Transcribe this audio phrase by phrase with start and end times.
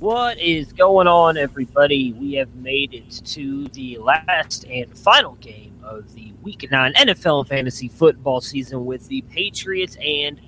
[0.00, 2.12] What is going on, everybody?
[2.12, 7.48] We have made it to the last and final game of the Week 9 NFL
[7.48, 10.38] fantasy football season with the Patriots and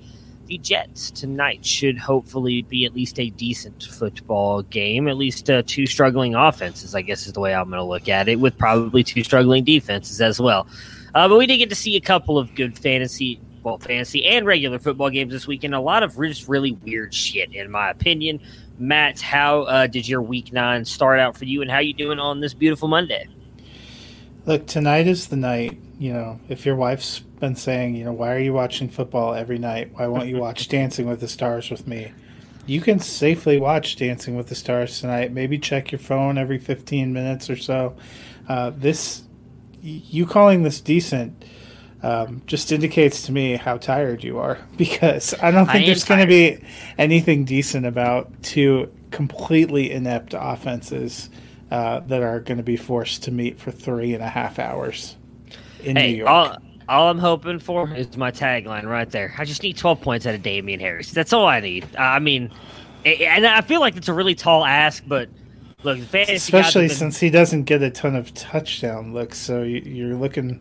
[0.45, 1.09] the Jets.
[1.09, 6.35] Tonight should hopefully be at least a decent football game, at least uh, two struggling
[6.35, 9.23] offenses, I guess is the way I'm going to look at it, with probably two
[9.23, 10.67] struggling defenses as well.
[11.15, 14.45] Uh, but we did get to see a couple of good fantasy well, fantasy and
[14.45, 15.75] regular football games this weekend.
[15.75, 18.39] A lot of just really weird shit, in my opinion.
[18.79, 22.19] Matt, how uh, did your week nine start out for you, and how you doing
[22.19, 23.27] on this beautiful Monday?
[24.45, 25.77] Look, tonight is the night.
[25.99, 29.57] You know, if your wife's been saying, you know, why are you watching football every
[29.57, 29.91] night?
[29.93, 32.13] Why won't you watch Dancing with the Stars with me?
[32.65, 35.33] You can safely watch Dancing with the Stars tonight.
[35.33, 37.95] Maybe check your phone every 15 minutes or so.
[38.47, 39.23] Uh, this,
[39.81, 41.43] you calling this decent?
[42.01, 46.05] Um, just indicates to me how tired you are because I don't think I there's
[46.05, 46.63] going to be
[46.97, 51.29] anything decent about two completely inept offenses
[51.71, 55.15] uh, that are going to be forced to meet for three and a half hours
[55.83, 56.29] in hey, New York.
[56.29, 56.57] All,
[56.87, 59.33] all I'm hoping for is my tagline right there.
[59.37, 61.11] I just need 12 points out of Damien Harris.
[61.11, 61.95] That's all I need.
[61.95, 62.51] I mean,
[63.05, 65.29] and I feel like it's a really tall ask, but
[65.83, 66.97] look, especially been...
[66.97, 70.59] since he doesn't get a ton of touchdown looks, so you're looking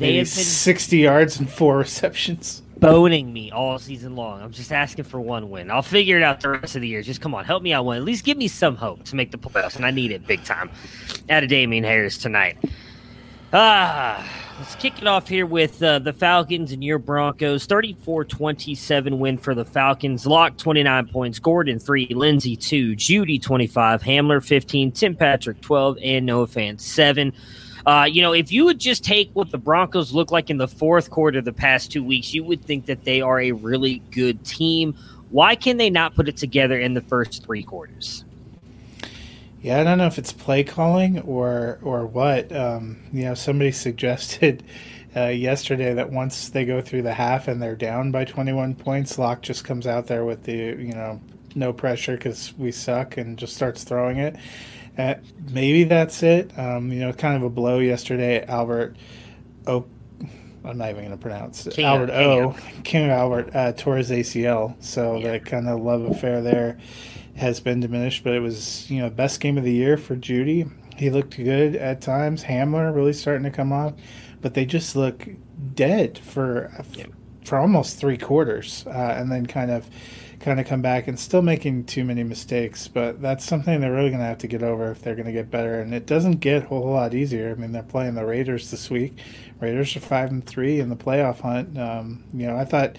[0.00, 2.62] they have been 60 yards and four receptions.
[2.78, 4.40] Boning me all season long.
[4.40, 5.70] I'm just asking for one win.
[5.70, 7.02] I'll figure it out the rest of the year.
[7.02, 7.98] Just come on, help me out one.
[7.98, 10.42] At least give me some hope to make the playoffs, and I need it big
[10.44, 10.70] time.
[11.28, 12.56] Out of Damien Harris tonight.
[13.52, 14.24] Ah,
[14.60, 17.66] let's kick it off here with uh, the Falcons and your Broncos.
[17.66, 20.24] 34 27 win for the Falcons.
[20.24, 21.38] Lock 29 points.
[21.38, 22.08] Gordon 3.
[22.14, 22.94] Lindsay 2.
[22.94, 24.02] Jeudy 25.
[24.02, 24.92] Hamler 15.
[24.92, 25.98] Tim Patrick 12.
[26.02, 27.32] And Noah Fant 7.
[27.86, 30.68] Uh, you know, if you would just take what the Broncos look like in the
[30.68, 34.44] fourth quarter the past two weeks, you would think that they are a really good
[34.44, 34.94] team.
[35.30, 38.24] Why can they not put it together in the first three quarters?
[39.62, 42.50] Yeah, I don't know if it's play calling or or what.
[42.54, 44.62] Um, you know, somebody suggested
[45.14, 49.18] uh, yesterday that once they go through the half and they're down by 21 points,
[49.18, 51.20] Lock just comes out there with the you know
[51.54, 54.36] no pressure because we suck and just starts throwing it.
[55.00, 55.14] Uh,
[55.50, 56.56] maybe that's it.
[56.58, 58.44] Um, you know, kind of a blow yesterday.
[58.44, 58.96] Albert
[59.66, 59.86] O.
[60.62, 61.74] I'm not even going to pronounce it.
[61.74, 62.52] King Albert O.
[62.52, 65.32] King, King Albert uh, tore his ACL, so yeah.
[65.32, 66.78] the kind of love affair there
[67.36, 68.24] has been diminished.
[68.24, 70.70] But it was you know best game of the year for Jeudy.
[70.96, 72.44] He looked good at times.
[72.44, 73.94] Hamler really starting to come off,
[74.42, 75.26] but they just look
[75.74, 77.06] dead for yeah.
[77.44, 79.88] for almost three quarters, uh, and then kind of
[80.40, 82.88] kind of come back and still making too many mistakes.
[82.88, 85.32] But that's something they're really going to have to get over if they're going to
[85.32, 85.80] get better.
[85.80, 87.50] And it doesn't get a whole lot easier.
[87.50, 89.18] I mean, they're playing the Raiders this week.
[89.60, 91.78] Raiders are five and three in the playoff hunt.
[91.78, 92.96] Um, you know, I thought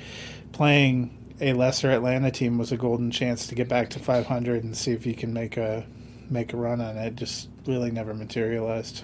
[0.52, 4.78] playing a lesser Atlanta team was a golden chance to get back to 500 and
[4.78, 5.86] see if you can make a
[6.30, 7.16] make a run on it.
[7.16, 9.04] Just really never materialized.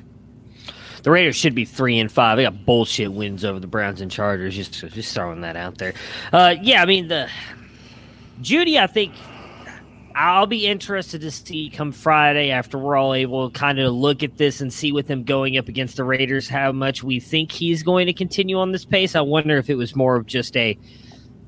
[1.04, 2.38] The Raiders should be three and five.
[2.38, 4.56] They got bullshit wins over the Browns and Chargers.
[4.56, 5.94] Just just throwing that out there.
[6.32, 7.30] Uh, yeah, I mean the
[8.42, 9.14] Jeudy, I think
[10.16, 14.24] I'll be interested to see come Friday after we're all able to kind of look
[14.24, 17.52] at this and see with him going up against the Raiders how much we think
[17.52, 19.16] he's going to continue on this pace.
[19.16, 20.78] I wonder if it was more of just a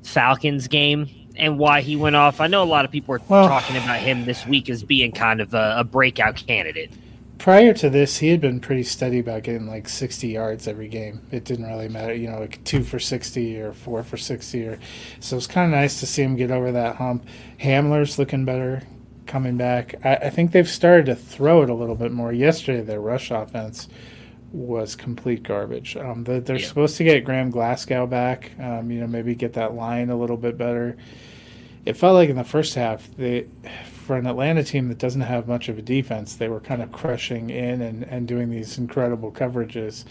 [0.02, 2.40] Falcons game and why he went off.
[2.40, 5.12] I know a lot of people are well, talking about him this week as being
[5.12, 6.92] kind of a, a breakout candidate
[7.40, 11.22] prior to this, he had been pretty steady about getting like 60 yards every game.
[11.32, 14.66] It didn't really matter, you know, like two for 60 or four for 60.
[14.66, 14.78] Or
[15.18, 17.26] so it's kind of nice to see him get over that hump.
[17.58, 18.82] Hamler's looking better
[19.26, 19.94] coming back.
[20.04, 22.32] I, I, think they've started to throw it a little bit more.
[22.32, 23.88] Yesterday, their rush offense
[24.52, 25.96] was complete garbage.
[25.96, 26.66] Um, they're, they're Yeah.
[26.66, 28.50] supposed to get Graham Glasgow back.
[28.60, 30.96] Um, you know, maybe get that line a little bit better.
[31.86, 33.46] It felt like in the first half, they,
[34.06, 36.92] for an Atlanta team that doesn't have much of a defense, they were kind of
[36.92, 40.04] crushing in and, and doing these incredible coverages.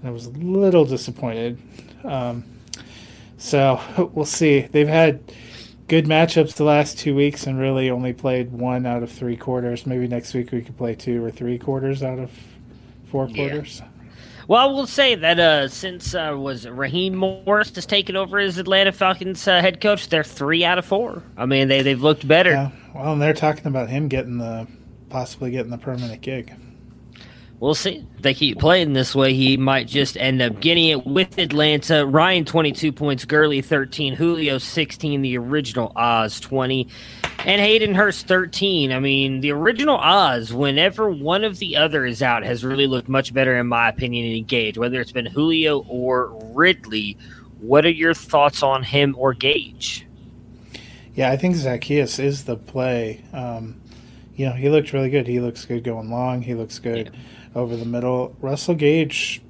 [0.00, 1.58] And I was a little disappointed.
[2.04, 2.44] Um,
[3.38, 3.80] so
[4.14, 4.60] we'll see.
[4.62, 5.20] They've had
[5.88, 9.86] good matchups the last two weeks and really only played one out of three quarters.
[9.86, 12.30] Maybe next week we could play two or three quarters out of
[13.10, 13.34] four Yeah.
[13.48, 13.82] quarters.
[14.46, 18.58] Well, I will say that uh, since uh, was Raheem Morris has taken over as
[18.58, 21.22] Atlanta Falcons uh, head coach, they're three out of four.
[21.36, 22.50] I mean, they they've looked better.
[22.50, 22.70] Yeah.
[22.94, 24.66] Well, and they're talking about him getting the
[25.08, 26.52] possibly getting the permanent gig.
[27.64, 28.06] We'll see.
[28.16, 32.04] If they keep playing this way, he might just end up getting it with Atlanta.
[32.04, 33.24] Ryan, 22 points.
[33.24, 34.16] Gurley, 13.
[34.16, 35.22] Julio, 16.
[35.22, 36.86] The original Oz, 20.
[37.46, 38.92] And Hayden Hurst, 13.
[38.92, 43.08] I mean, the original Oz, whenever one of the other is out, has really looked
[43.08, 47.16] much better, in my opinion, and engaged, whether it's been Julio or Ridley.
[47.60, 50.06] What are your thoughts on him or Gage?
[51.14, 53.24] Yeah, I think Zaccheaus is the play.
[53.32, 53.80] Um,
[54.36, 55.26] you know, he looked really good.
[55.26, 56.42] He looks good going long.
[56.42, 57.16] He looks good
[57.54, 58.36] over the middle.
[58.40, 59.42] Russell Gage,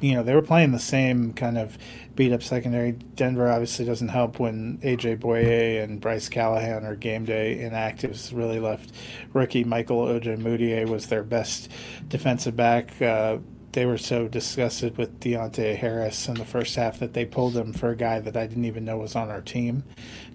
[0.00, 1.78] you know, they were playing the same kind of
[2.14, 2.92] beat up secondary.
[2.92, 8.36] Denver obviously doesn't help when AJ Bouye and Bryce Callahan are game day inactives.
[8.36, 8.92] Really left
[9.32, 11.70] rookie Michael Ojemudia was their best
[12.08, 13.00] defensive back.
[13.00, 13.38] Uh,
[13.72, 17.72] they were so disgusted with Deontay Harris in the first half that they pulled him
[17.72, 19.84] for a guy that I didn't even know was on our team.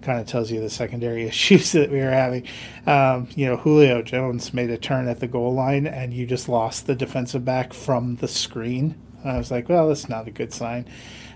[0.01, 2.47] Kind of tells you the secondary issues that we were having.
[2.85, 6.49] Um, you know, Julio Jones made a turn at the goal line, and you just
[6.49, 8.95] lost the defensive back from the screen.
[9.21, 10.87] And I was like, well, that's not a good sign.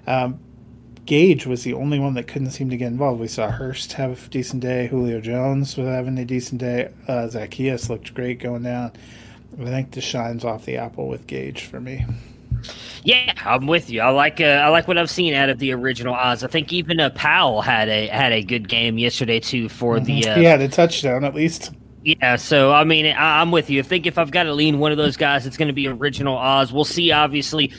[0.07, 0.39] Um,
[1.05, 3.19] Gage was the only one that couldn't seem to get involved.
[3.19, 4.87] We saw Hurst have a decent day.
[4.87, 6.91] Julio Jones was having a decent day.
[7.07, 8.91] Uh, Zaccheaus looked great going down.
[9.59, 12.05] I think the shine's off the apple with Gage for me.
[13.03, 14.01] Yeah, I'm with you.
[14.01, 16.43] I like uh, I like what I've seen out of the original Oz.
[16.43, 20.27] I think even uh, Powell had a had a good game yesterday too for the
[20.27, 21.71] uh, he had a touchdown at least.
[22.03, 23.79] Yeah, so I mean, I, I'm with you.
[23.79, 25.87] I think if I've got to lean one of those guys, it's going to be
[25.87, 26.73] original Oz.
[26.73, 27.71] We'll see, obviously,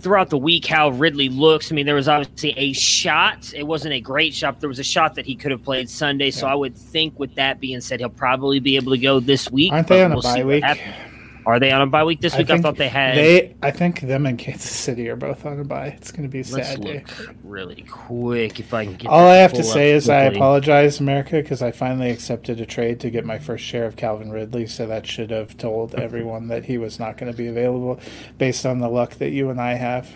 [0.00, 1.72] throughout the week how Ridley looks.
[1.72, 3.52] I mean, there was obviously a shot.
[3.54, 4.54] It wasn't a great shot.
[4.54, 6.30] But there was a shot that he could have played Sunday.
[6.30, 6.52] So Yeah.
[6.52, 9.72] I would think, with that being said, he'll probably be able to go this week.
[9.72, 10.64] Aren't they on a we'll see bye week?
[10.64, 11.09] happens.
[11.46, 12.50] Are they on a bye week this week?
[12.50, 13.16] I, thought they had.
[13.16, 15.86] They, I think them and Kansas City are both on a bye.
[15.86, 17.04] It's going to be a Let's sad day.
[17.18, 19.08] look really quick if I can get.
[19.08, 22.66] All that I have to say is I apologize, America, because I finally accepted a
[22.66, 24.66] trade to get my first share of Calvin Ridley.
[24.66, 28.00] So that should have told everyone that he was not going to be available,
[28.38, 30.10] based on the luck that you and I have.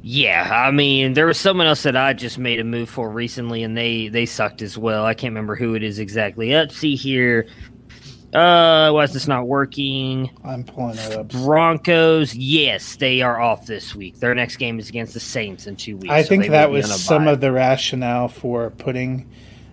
[0.00, 3.62] Yeah, I mean, there was someone else that I just made a move for recently,
[3.62, 5.04] and they they sucked as well.
[5.04, 6.52] I can't remember who it is exactly.
[6.52, 7.46] Let's see here.
[8.32, 10.30] Uh, why is this not working?
[10.44, 11.28] I'm pulling it up.
[11.28, 14.20] Broncos, yes, they are off this week.
[14.20, 16.12] Their next game is against the Saints in two weeks.
[16.12, 17.32] I so think that was some bye.
[17.32, 19.28] of the rationale for putting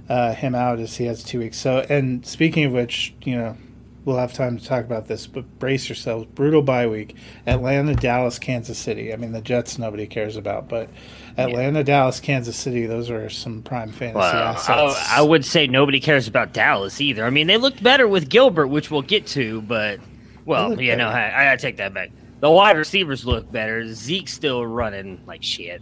[0.07, 1.57] uh, him out, as he has two weeks.
[1.57, 3.57] So, and speaking of which, you know,
[4.05, 6.25] we'll have time to talk about this, but brace yourselves.
[6.35, 7.15] Brutal bye week.
[7.47, 9.11] Atlanta, Dallas, Kansas City.
[9.11, 10.89] I mean, the Jets nobody cares about, but
[11.37, 15.09] Atlanta, Dallas, Kansas City, those are some prime fantasy Well, assets.
[15.09, 17.25] I, I would say nobody cares about Dallas either.
[17.25, 19.99] I mean, they looked better with Gilbert, which we'll get to, but
[20.45, 21.09] well, look yeah, no.
[21.09, 22.11] I, I take that back.
[22.39, 23.87] The wide receivers look better.
[23.93, 25.81] Zeke's still running like shit.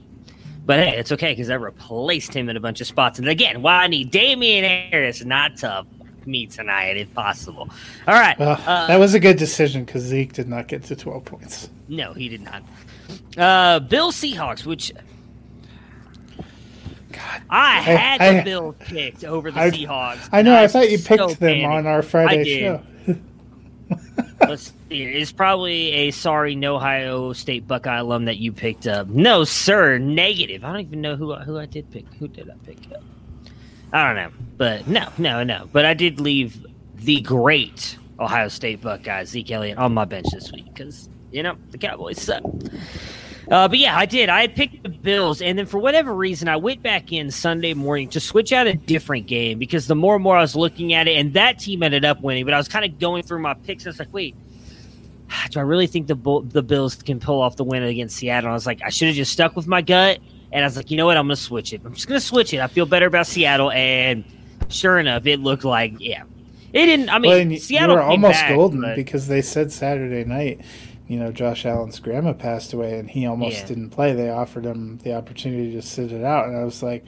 [0.66, 3.20] But hey, it's okay because I replaced him in a bunch of spots.
[3.20, 7.70] And again, why I need Damien Harris not to fuck me tonight if possible.
[8.08, 8.40] All right.
[8.40, 11.70] Uh, that was a good decision because Zeke did not get to 12 points.
[11.88, 12.64] no, he did not.
[13.38, 14.92] Uh, Bill Seahawks, which
[17.12, 17.42] God.
[17.50, 20.30] I had I- the Bill picked over the I- Seahawks.
[20.32, 21.68] I know, I thought you picked so them panicked.
[21.68, 22.60] on our Friday did.
[22.62, 22.82] show.
[24.42, 25.04] Let's see.
[25.04, 29.08] It's probably a sorry no Ohio State Buckeye alum that you picked up.
[29.08, 29.98] No, sir.
[30.00, 30.64] Negative.
[30.66, 32.06] I don't even know who who I did pick.
[32.20, 33.04] Who did I pick up?
[33.94, 34.32] I don't know.
[34.58, 35.70] But no, no, no.
[35.72, 40.52] But I did leave the great Ohio State Buckeye Zeke Elliott on my bench this
[40.52, 42.44] week because you know the Cowboys suck.
[43.52, 44.30] Uh, but yeah, I did.
[44.30, 47.74] I had picked the Bills, and then for whatever reason, I went back in Sunday
[47.74, 50.94] morning to switch out a different game because the more and more I was looking
[50.94, 52.46] at it, and that team ended up winning.
[52.46, 53.86] But I was kind of going through my picks.
[53.86, 54.36] I was like, wait,
[55.52, 58.48] do I really think the the Bills can pull off the win against Seattle?
[58.48, 60.20] And I was like, I should have just stuck with my gut.
[60.54, 61.18] And I was like, you know what?
[61.18, 61.82] I'm going to switch it.
[61.84, 62.60] I'm just going to switch it.
[62.60, 63.72] I feel better about Seattle.
[63.72, 64.24] And
[64.70, 66.24] sure enough, it looked like, yeah.
[66.72, 69.72] It didn't, I mean, well, Seattle you were almost back, golden but- because they said
[69.72, 70.62] Saturday night,
[71.08, 73.66] you know, Josh Allen's grandma passed away and he almost Yeah.
[73.66, 74.14] didn't play.
[74.14, 77.04] They offered him the opportunity to sit it out, and I was like,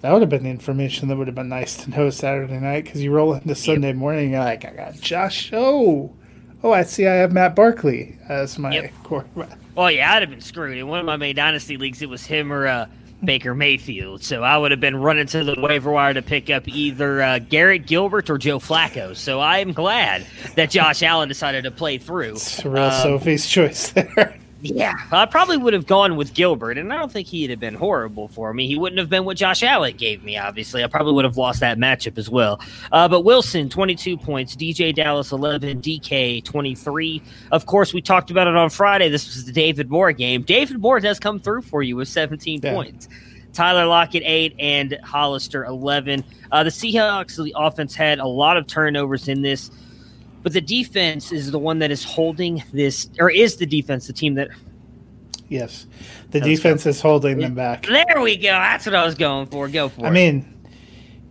[0.00, 2.84] that would have been the information that would have been nice to know Saturday night
[2.84, 6.14] because you roll into Sunday morning, and you're like, I got Josh O.
[6.62, 8.92] oh, I see I have Matt Barkley as my yep.
[9.02, 9.58] quarterback.
[9.74, 10.76] Well, yeah, I'd have been screwed.
[10.76, 12.86] In one of my main dynasty leagues, it was him or uh,
[13.24, 14.22] Baker Mayfield.
[14.22, 17.38] So I would have been running to the waiver wire to pick up either uh,
[17.38, 19.16] Garrett Gilbert or Joe Flacco.
[19.16, 20.26] So I am glad
[20.56, 22.32] that Josh Allen decided to play through.
[22.32, 24.36] It's real um, Sophie's choice there.
[24.62, 27.74] Yeah, I probably would have gone with Gilbert, and I don't think he'd have been
[27.74, 28.66] horrible for me.
[28.66, 30.84] He wouldn't have been what Josh Allen gave me, obviously.
[30.84, 32.60] I probably would have lost that matchup as well.
[32.92, 37.22] Uh, but Wilson, 22 points, DeeJay Dallas, 11, DK, 23.
[37.52, 39.08] Of course, we talked about it on Friday.
[39.08, 40.42] This was the David Moore game.
[40.42, 42.74] David Moore does come through for you with 17 yeah.
[42.74, 43.08] points.
[43.52, 46.24] Tyler Lockett, 8, and Hollister, 11.
[46.52, 49.70] Uh, the Seahawks, the offense had a lot of turnovers in this.
[50.42, 54.12] But the defense is the one that is holding this, or is the defense the
[54.12, 54.48] team that?
[55.48, 55.86] Yes,
[56.30, 57.86] the defense is holding them back.
[57.86, 58.48] There we go.
[58.48, 59.68] That's what I was going for.
[59.68, 60.10] Go for I it.
[60.10, 60.60] I mean,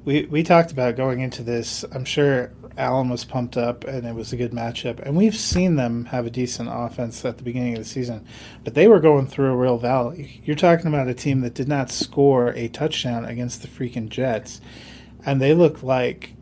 [0.04, 1.84] we we talked about going into this.
[1.92, 5.00] I'm sure Allen was pumped up, and it was a good matchup.
[5.00, 8.26] And we've seen them have a decent offense at the beginning of the season,
[8.64, 10.42] but they were going through a real valley.
[10.44, 14.62] You're talking about a team that did not score a touchdown against the freaking Jets,
[15.26, 16.36] and they look like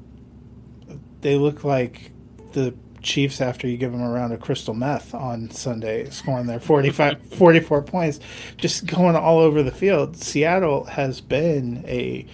[1.22, 2.12] they look like
[2.58, 2.74] the
[3.04, 7.22] Chiefs after you give them a round of crystal meth on Sunday, scoring their 45,
[7.38, 8.20] 44 points,
[8.58, 10.18] just going all over the field.
[10.18, 12.26] Seattle has been a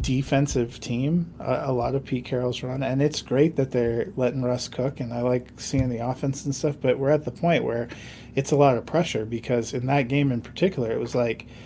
[0.00, 4.68] defensive team, a lot of Pete Carroll's run, and it's great that they're letting Russ
[4.68, 7.88] cook, and I like seeing the offense and stuff, but we're at the point where
[8.34, 11.46] it's a lot of pressure because in that game in particular, it was like–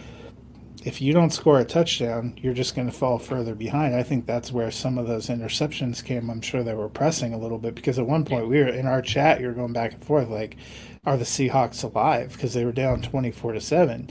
[0.85, 3.95] if you don't score a touchdown, you're just going to fall further behind.
[3.95, 6.31] I think that's where some of those interceptions came.
[6.31, 8.87] I'm sure they were pressing a little bit because at one point we were in
[8.87, 10.57] our chat, you were going back and forth like,
[11.05, 12.33] are the Seahawks alive?
[12.33, 14.11] Because they were down 24 to seven.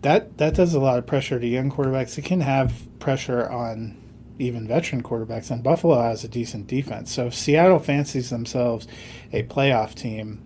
[0.00, 2.18] That that does a lot of pressure to young quarterbacks.
[2.18, 3.96] It can have pressure on
[4.38, 7.12] even veteran quarterbacks, and Buffalo has a decent defense.
[7.12, 8.88] So if Seattle fancies themselves
[9.32, 10.42] a playoff team,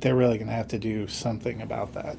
[0.00, 2.16] they're really going to have to do something about that.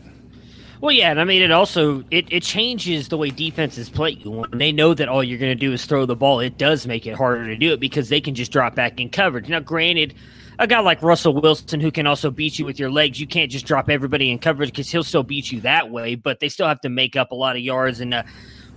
[0.80, 4.30] Well, yeah, and I mean, it also it, it changes the way defenses play you.
[4.30, 6.86] When they know that all you're going to do is throw the ball, it does
[6.86, 9.50] make it harder to do it because they can just drop back in coverage.
[9.50, 10.14] Now, granted,
[10.60, 13.52] a guy like Russell Wilson who can also beat you with your legs, you can't
[13.52, 16.14] just drop everybody in coverage because he'll still beat you that way.
[16.14, 18.00] But they still have to make up a lot of yards.
[18.00, 18.24] And uh,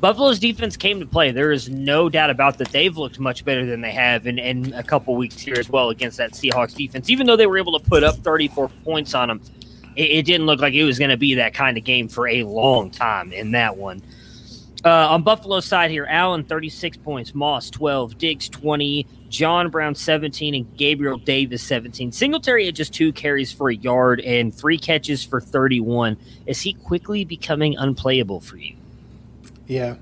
[0.00, 1.32] Buffalo's defense came to play.
[1.32, 2.72] There is no doubt about that.
[2.72, 5.90] They've looked much better than they have in, in a couple weeks here as well
[5.90, 7.10] against that Seahawks defense.
[7.10, 9.42] Even though they were able to put up 34 points on them
[10.00, 12.26] it, it didn't look like it was going to be that kind of game for
[12.26, 14.02] a long time in that one.
[14.82, 20.54] Uh, on Buffalo's side here, Allen 36 points, Moss 12, Diggs 20, John Brown 17,
[20.54, 22.12] and Gabriel Davis 17.
[22.12, 26.16] Singletary had just two carries for a yard and three catches for 31.
[26.46, 28.74] Is he quickly becoming unplayable for you?
[29.66, 29.96] Yeah.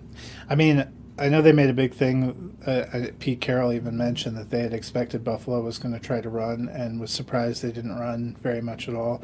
[0.48, 0.86] I mean,
[1.18, 2.56] I know they made a big thing.
[2.66, 6.20] Uh, uh, Pete Carroll even mentioned that they had expected Buffalo was going to try
[6.20, 9.22] to run and was surprised they didn't run very much at all.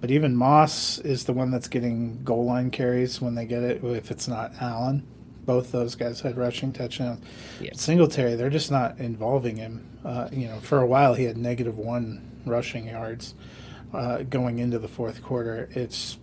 [0.00, 3.84] But even Moss is the one that's getting goal line carries when they get it,
[3.84, 5.06] if it's not Allen.
[5.44, 7.22] Both those guys had rushing touchdowns.
[7.60, 7.70] Yeah.
[7.74, 9.86] Singletary, they're just not involving him.
[10.04, 13.34] Uh, you know, for a while he had negative one rushing yards
[13.92, 15.68] uh, going into the fourth quarter.
[15.72, 16.18] It's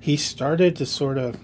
[0.00, 1.38] he started to sort of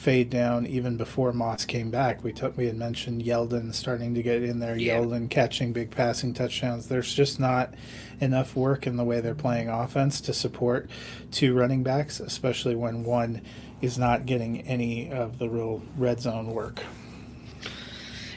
[0.00, 2.24] fade down even before Moss came back.
[2.24, 4.96] We took we had mentioned Yeldon starting to get in there, yeah.
[4.96, 6.88] Yeldon catching big passing touchdowns.
[6.88, 7.74] There's just not
[8.18, 10.88] enough work in the way they're playing offense to support
[11.30, 13.42] two running backs, especially when one
[13.82, 16.82] is not getting any of the real red zone work.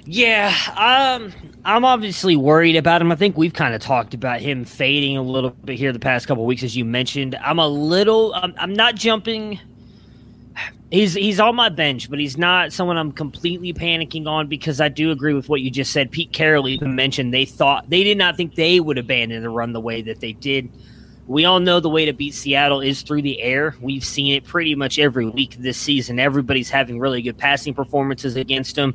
[0.05, 1.31] Yeah, um,
[1.63, 3.09] I'm obviously worried about him.
[3.09, 6.27] I think we've kind of talked about him fading a little bit here the past
[6.27, 7.35] couple weeks, as you mentioned.
[7.35, 9.61] I'm a little, I'm, I'm not jumping
[10.91, 14.89] He's he's on my bench, but he's not someone I'm completely panicking on because I
[14.89, 16.11] do agree with what you just said.
[16.11, 19.73] Pete Carroll even mentioned they thought they did not think they would abandon the run
[19.73, 20.69] the way that they did.
[21.25, 23.75] We all know the way to beat Seattle is through the air.
[23.79, 26.19] We've seen it pretty much every week this season.
[26.19, 28.93] Everybody's having really good passing performances against him.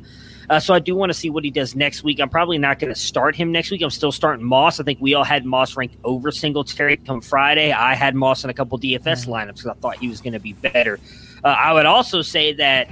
[0.49, 2.19] Uh, so I do want to see what he does next week.
[2.19, 3.81] I'm probably not going to start him next week.
[3.81, 4.79] I'm still starting Moss.
[4.79, 7.71] I think we all had Moss ranked over Singletary come Friday.
[7.71, 9.31] I had Moss in a couple DFS mm-hmm.
[9.31, 10.99] lineups because I thought he was going to be better.
[11.43, 12.89] Uh, I would also say that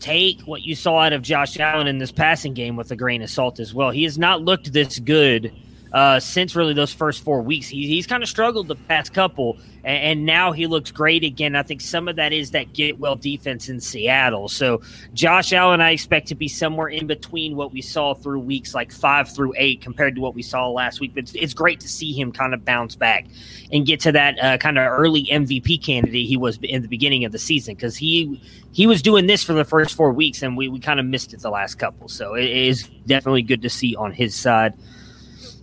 [0.00, 3.22] take what you saw out of Josh Allen in this passing game with a grain
[3.22, 3.90] of salt as well.
[3.90, 5.52] He has not looked this good
[5.94, 7.68] uh, since really those first four weeks.
[7.68, 11.54] He, he's kind of struggled the past couple, and, and, now he looks great again.
[11.54, 14.48] I think some of that is that get well defense in Seattle.
[14.48, 14.82] So
[15.12, 18.90] Josh Allen, I expect to be somewhere in between what we saw through weeks like
[18.90, 21.14] five through eight compared to what we saw last week.
[21.14, 23.26] But it's, it's great to see him kind of bounce back
[23.70, 27.24] and get to that uh, kind of early MVP candidate he was in the beginning
[27.24, 28.40] of the season because he
[28.72, 31.32] he was doing this for the first four weeks and we, we kind of missed
[31.32, 32.08] it the last couple.
[32.08, 34.74] So it is definitely good to see on his side.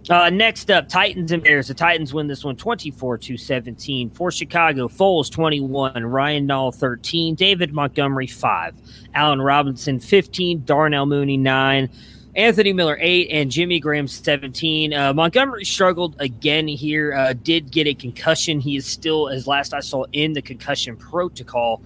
[0.09, 1.67] Uh, next up, Titans and Bears.
[1.67, 4.09] The Titans win this one 24 to 17.
[4.09, 8.75] For Chicago, Foles 21, Ryan Nall 13, David Montgomery 5,
[9.13, 11.89] Allen Robinson 15, Darnell Mooney 9,
[12.35, 14.93] Anthony Miller 8, and Jimmy Graham 17.
[14.93, 18.59] Uh, Montgomery struggled again here, uh, did get a concussion.
[18.59, 21.83] He is still, as last I saw, in the concussion protocol.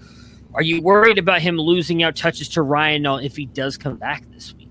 [0.54, 3.98] Are you worried about him losing out touches to Ryan Nall if he does come
[3.98, 4.65] back this week?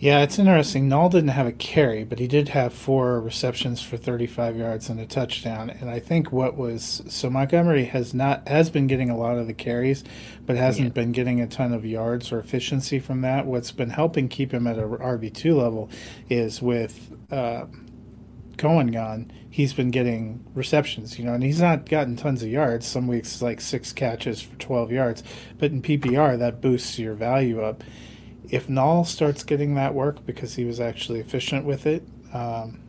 [0.00, 0.88] Yeah, it's interesting.
[0.88, 4.98] Nall didn't have a carry, but he did have four receptions for 35 yards and
[4.98, 5.68] a touchdown.
[5.68, 9.46] And I think what was so Montgomery has not has been getting a lot of
[9.46, 10.02] the carries,
[10.46, 10.92] but hasn't yeah.
[10.94, 13.44] been getting a ton of yards or efficiency from that.
[13.44, 15.90] What's been helping keep him at a RB two level
[16.30, 17.66] is with uh,
[18.56, 19.30] Cohen gone.
[19.50, 22.86] He's been getting receptions, you know, and he's not gotten tons of yards.
[22.86, 25.22] Some weeks like six catches for 12 yards,
[25.58, 27.84] but in PPR that boosts your value up
[28.50, 32.02] if Nall starts getting that work because he was actually efficient with it,
[32.32, 32.80] um,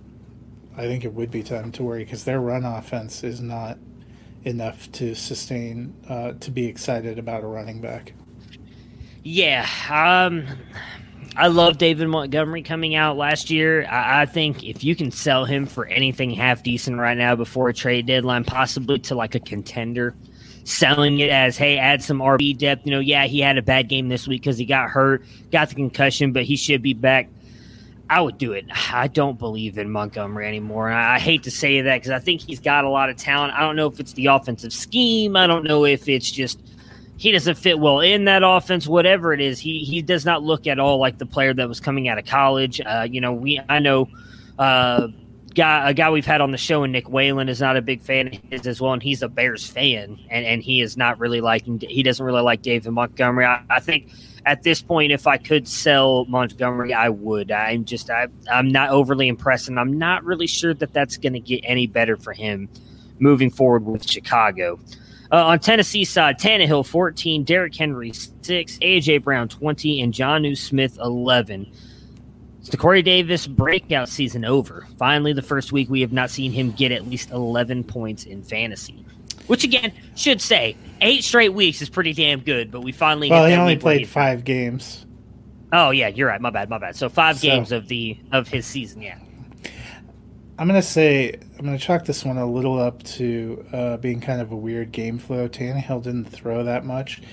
[0.75, 3.77] I think it would be time to worry because their run offense is not
[4.43, 8.13] enough to sustain uh, to be excited about a running back.
[9.23, 10.47] Yeah, um,
[11.35, 13.85] I love David Montgomery coming out last year.
[13.85, 17.69] I, I, think if you can sell him for anything half decent right now before
[17.69, 20.15] a trade deadline, possibly to like a contender,
[20.63, 22.85] selling it as, hey, add some RB depth.
[22.85, 25.69] You know, yeah, he had a bad game this week because he got hurt, got
[25.69, 27.29] the concussion, but he should be back.
[28.09, 28.65] I would do it.
[28.93, 30.89] I don't believe in Montgomery anymore.
[30.89, 33.53] And I, hate to say that because I think he's got a lot of talent.
[33.53, 35.37] I don't know if it's the offensive scheme.
[35.37, 36.59] I don't know if it's just
[37.15, 38.85] he doesn't fit well in that offense.
[38.85, 41.79] Whatever it is, he he does not look at all like the player that was
[41.79, 42.81] coming out of college.
[42.85, 44.09] Uh, you know, we I know
[44.59, 45.07] uh,
[45.53, 48.01] guy a guy we've had on the show and Nick Whalen is not a big
[48.01, 51.19] fan of his as well, and he's a Bears fan, and, and he is not
[51.19, 53.45] really liking he doesn't really like David Montgomery.
[53.45, 54.11] I, I think
[54.45, 57.51] at this point, if I could sell Montgomery, I would.
[57.51, 61.33] I'm just I I'm not overly impressed, and I'm not really sure that that's going
[61.33, 62.69] to get any better for him
[63.19, 64.79] moving forward with Chicago.
[65.31, 70.97] Uh, on Tennessee side, Tannehill 14, Derrick Henry 6, AJ Brown 20, and Jonnu Smith
[70.99, 71.71] 11.
[72.61, 74.87] It's the Corey Davis breakout season over.
[74.99, 78.43] Finally, the first week we have not seen him get at least 11 points in
[78.43, 79.03] fantasy.
[79.47, 83.31] Which, again, should say eight straight weeks is pretty damn good, but we finally.
[83.31, 85.07] Well, he only played five games.
[85.73, 86.39] Oh yeah, you're right.
[86.39, 86.69] My bad.
[86.69, 86.95] My bad.
[86.95, 89.01] So five so, games of the of his season.
[89.01, 89.17] Yeah.
[90.59, 94.39] I'm gonna say I'm gonna chalk this one a little up to uh, being kind
[94.39, 95.49] of a weird game flow.
[95.49, 97.23] Tannehill didn't throw that much.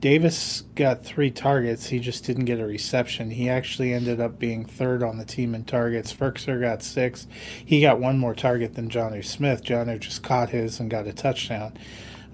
[0.00, 1.86] Davis got three targets.
[1.86, 3.30] He just didn't get a reception.
[3.30, 6.12] He actually ended up being third on the team in targets.
[6.12, 7.26] Firkser got six.
[7.64, 9.62] He got one more target than Johnny Smith.
[9.62, 11.76] Johnny just caught his and got a touchdown.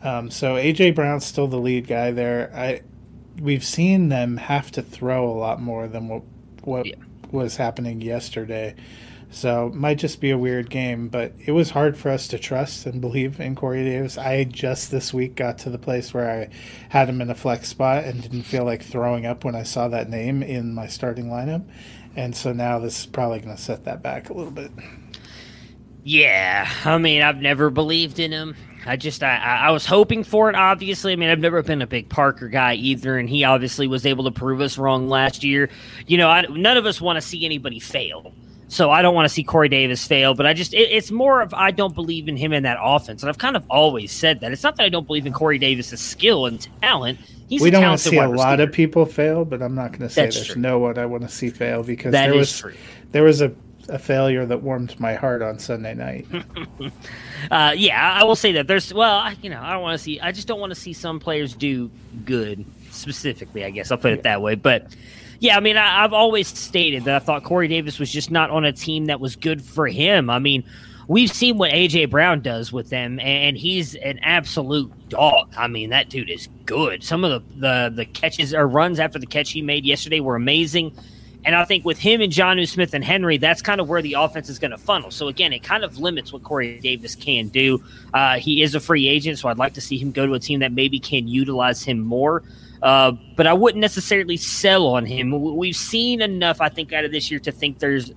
[0.03, 2.53] Um, so AJ Brown's still the lead guy there.
[2.55, 2.83] I
[3.40, 6.22] we've seen them have to throw a lot more than what
[6.64, 6.96] what yeah.
[7.31, 8.75] was happening yesterday.
[9.33, 12.85] So might just be a weird game, but it was hard for us to trust
[12.85, 14.18] and believe in Corey Davis.
[14.18, 16.51] I just this week got to the place where I
[16.90, 19.88] had him in a flex spot and didn't feel like throwing up when I saw
[19.88, 21.66] that name in my starting lineup.
[22.14, 24.71] And so now this is probably going to set that back a little bit.
[26.05, 28.55] Yeah, I mean, I've never believed in him.
[28.85, 30.57] I just I, I was hoping for it.
[30.57, 34.05] Obviously, I mean I've never been a big Parker guy either, and he obviously was
[34.05, 35.71] able to prove us wrong last year.
[36.07, 38.35] You know, I, none of us want to see anybody fail.
[38.73, 41.43] So I don't want to see Corey Davis fail, but I just it, it's more
[41.43, 44.41] of I don't believe in him in that offense, and I've kind of always said
[44.41, 44.51] that.
[44.51, 47.19] It's not that I don't believe in Corey Davis's skill and talent.
[47.51, 50.01] He's we don't want to see a lot of people fail, but I'm not going
[50.01, 50.63] to say That's there's true.
[50.63, 52.73] no one I want to see fail because that there was true.
[53.11, 53.53] there was a
[53.91, 56.27] a failure that warmed my heart on Sunday night.
[57.51, 60.19] uh, yeah, I will say that there's well, you know, I don't want to see.
[60.19, 61.91] I just don't want to see some players do
[62.25, 63.67] good specifically.
[63.67, 64.87] I guess I'll put it that way, but
[65.43, 68.51] yeah, I mean, I, have always stated that I thought Corey Davis was just not
[68.51, 70.31] on a team that was good for him.
[70.31, 70.63] I mean,
[71.09, 75.53] we've seen what AJ Brown does with them, and he's an absolute dog.
[75.59, 77.03] I mean, that dude is good.
[77.03, 80.37] Some of the the, the catches or runs after the catch he made yesterday were
[80.37, 80.97] amazing.
[81.45, 84.13] And I think with him and Jonnu Smith and Henry, that's kind of where the
[84.13, 85.11] offense is going to funnel.
[85.11, 87.83] So again, it kind of limits what Corey Davis can do.
[88.15, 90.39] Uh, he is a free agent, so I'd like to see him go to a
[90.39, 92.45] team that maybe can utilize him more.
[92.83, 95.31] Uh, but I wouldn't necessarily sell on him.
[95.57, 98.12] We've seen enough, I think, out of this year to think there's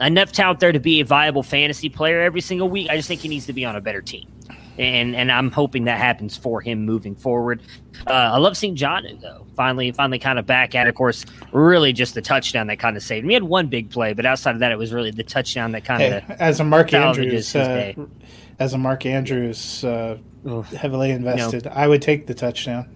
[0.00, 2.88] enough talent there to be a viable fantasy player every single week.
[2.88, 4.30] I just think he needs to be on a better team.
[4.78, 7.62] And and I'm hoping that happens for him moving forward.
[8.06, 9.46] Uh, I love seeing Jonnu though.
[9.56, 10.86] Finally, finally, kind of back at.
[10.86, 13.24] Of course, really just the touchdown that kind of saved.
[13.26, 13.30] Me.
[13.30, 15.86] He had one big play, but outside of that, it was really the touchdown that
[15.86, 17.94] kind of hey, as a Mark Andrews, uh,
[18.58, 20.18] as a Mark Andrews uh,
[20.76, 21.70] heavily invested, no.
[21.70, 22.95] I would take the touchdown.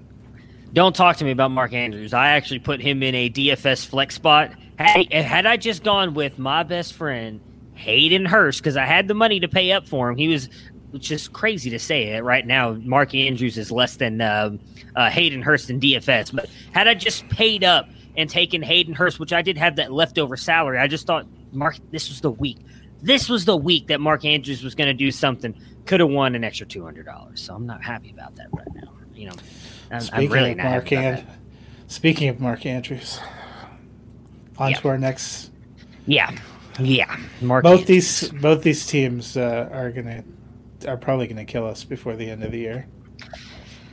[0.72, 2.14] Don't talk to me about Mark Andrews.
[2.14, 6.38] I actually put him in a DFS flex spot Hey, had I just gone with
[6.38, 7.40] my best friend
[7.74, 10.48] Hayden Hurst because I had the money to pay up for him, he was
[10.96, 12.72] just crazy to say it right now.
[12.72, 14.56] Mark Andrews is less than uh,
[14.96, 19.20] uh, Hayden Hurst in DFS, but had I just paid up and taken Hayden Hurst,
[19.20, 22.56] which I did have that leftover salary, I just thought Mark, this was the week.
[23.02, 25.54] This was the week that Mark Andrews was going to do something.
[25.84, 27.42] Could have won an extra two hundred dollars.
[27.42, 28.94] So I'm not happy about that right now.
[29.20, 29.34] You know,
[29.90, 31.26] I'm, speaking I'm really of Mark and,
[31.88, 33.20] speaking of Mark Andrews,
[34.56, 34.76] on Yeah.
[34.78, 35.50] to our next.
[36.06, 36.30] Yeah,
[36.78, 37.18] yeah.
[37.42, 38.20] Mark Both Andrews.
[38.20, 40.24] these both these teams uh, are gonna
[40.88, 42.86] are probably gonna kill us before the end of the year.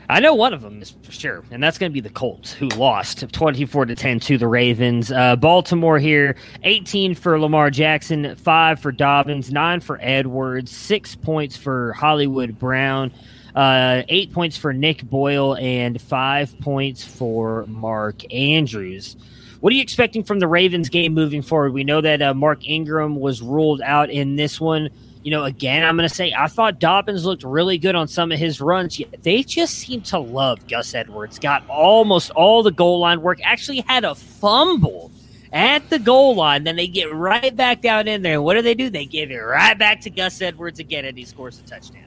[0.09, 2.53] I know one of them is for sure, and that's going to be the Colts,
[2.53, 5.11] who lost 24 to 10 to the Ravens.
[5.11, 11.57] Uh, Baltimore here, 18 for Lamar Jackson, 5 for Dobbins, 9 for Edwards, 6 points
[11.57, 13.11] for Hollywood Brown,
[13.57, 19.17] uh, 8 points for Nick Boyle, and 5 points for Mark Andrews.
[19.59, 21.73] What are you expecting from the Ravens game moving forward?
[21.73, 24.89] We know that uh, Mark Ingram was ruled out in this one
[25.27, 28.31] you know, again, I'm going to say I thought Dobbins looked really good on some
[28.31, 28.97] of his runs.
[29.23, 31.37] They just seem to love Gus Edwards.
[31.37, 33.39] Got almost all the goal line work.
[33.43, 35.11] Actually had a fumble
[35.51, 36.63] at the goal line.
[36.63, 38.41] Then they get right back down in there.
[38.41, 38.89] What do they do?
[38.89, 42.06] They give it right back to Gus Edwards again, and he scores a touchdown.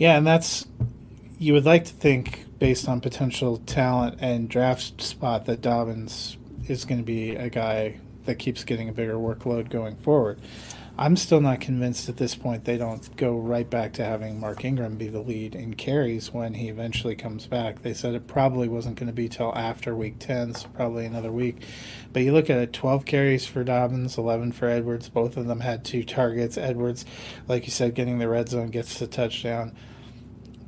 [0.00, 0.66] Yeah, and that's
[1.38, 6.86] you would like to think based on potential talent and draft spot that Dobbins is
[6.86, 10.40] going to be a guy that keeps getting a bigger workload going forward.
[10.96, 14.64] I'm still not convinced at this point they don't go right back to having Mark
[14.64, 17.82] Ingram be the lead in carries when he eventually comes back.
[17.82, 21.30] They said it probably wasn't going to be till after week 10, so probably another
[21.30, 21.62] week.
[22.14, 25.10] But you look at it 12 carries for Dobbins, 11 for Edwards.
[25.10, 26.56] Both of them had two targets.
[26.56, 27.04] Edwards,
[27.48, 29.76] like you said, getting the red zone gets the touchdown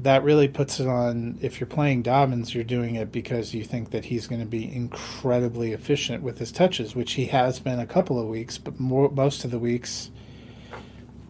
[0.00, 3.90] that really puts it on if you're playing Dobbins, you're doing it because you think
[3.90, 7.86] that he's going to be incredibly efficient with his touches, which he has been a
[7.86, 10.10] couple of weeks, but more, most of the weeks,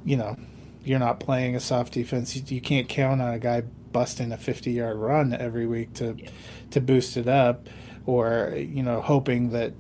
[0.05, 0.37] you know,
[0.85, 2.35] you're not playing a soft defense.
[2.35, 6.17] You, you can't count on a guy busting a 50 yard run every week to
[6.71, 7.69] to boost it up,
[8.07, 9.75] or you know, hoping that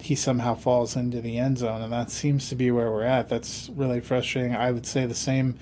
[0.00, 3.28] he somehow falls into the end zone, and that seems to be where we're at.
[3.28, 4.54] That's really frustrating.
[4.54, 5.56] I would say the same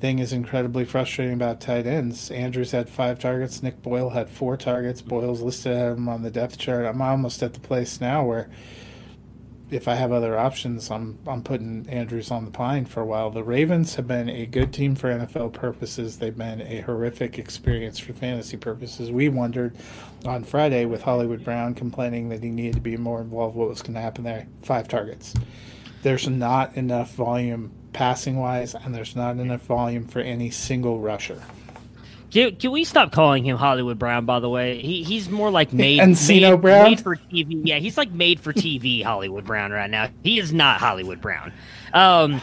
[0.00, 2.30] thing is incredibly frustrating about tight ends.
[2.30, 3.62] Andrews had five targets.
[3.62, 5.02] Nick Boyle had four targets.
[5.02, 6.86] Boyle's listed him on the depth chart.
[6.86, 8.48] I'm almost at the place now where
[9.70, 13.30] if I have other options, I'm I'm putting Andrews on the pine for a while.
[13.30, 16.18] The Ravens have been a good team for NFL purposes.
[16.18, 19.12] They've been a horrific experience for fantasy purposes.
[19.12, 19.76] We wondered
[20.24, 23.54] on Friday with Hollywood Brown complaining that he needed to be more involved.
[23.54, 24.48] What was going to happen there?
[24.62, 25.34] Five targets.
[26.02, 31.42] There's not enough volume passing wise, and there's not enough volume for any single rusher.
[32.30, 34.24] Can, can we stop calling him Hollywood Brown?
[34.24, 36.90] By the way, he he's more like made Encino made, Brown?
[36.90, 37.60] made for TV.
[37.64, 40.08] Yeah, he's like made for TV Hollywood Brown right now.
[40.22, 41.52] He is not Hollywood Brown.
[41.92, 42.40] Um,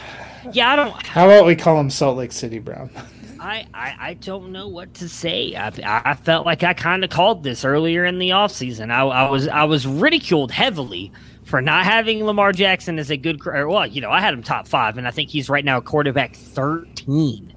[0.52, 1.06] yeah, I don't.
[1.06, 2.90] How about we call him Salt Lake City Brown?
[3.40, 5.54] I, I, I don't know what to say.
[5.54, 8.90] I, I felt like I kind of called this earlier in the offseason.
[8.90, 11.12] I, I was I was ridiculed heavily
[11.48, 13.42] for not having Lamar Jackson as a good.
[13.44, 16.36] Well, you know, I had him top five, and I think he's right now quarterback
[16.36, 17.54] thirteen.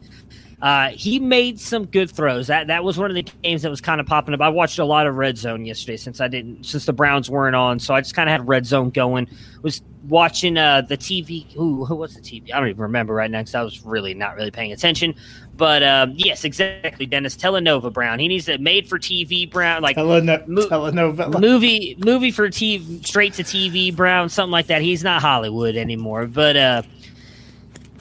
[0.62, 2.47] Uh, he made some good throws.
[2.47, 4.41] That that was one of the games that was kind of popping up.
[4.41, 7.56] I watched a lot of Red Zone yesterday since I didn't since the Browns weren't
[7.56, 9.27] on, so I just kind of had Red Zone going.
[9.62, 11.54] Was watching uh, the TV.
[11.58, 12.54] Ooh, who was the TV?
[12.54, 15.15] I don't even remember right now because I was really not really paying attention.
[15.62, 18.17] But um, yes, exactly, Dennis Telenova Brown.
[18.17, 21.39] He needs a made for TV Brown, like Teleno- Mo- telenovela.
[21.39, 24.82] movie movie for TV, straight to TV Brown, something like that.
[24.82, 26.82] He's not Hollywood anymore, but uh,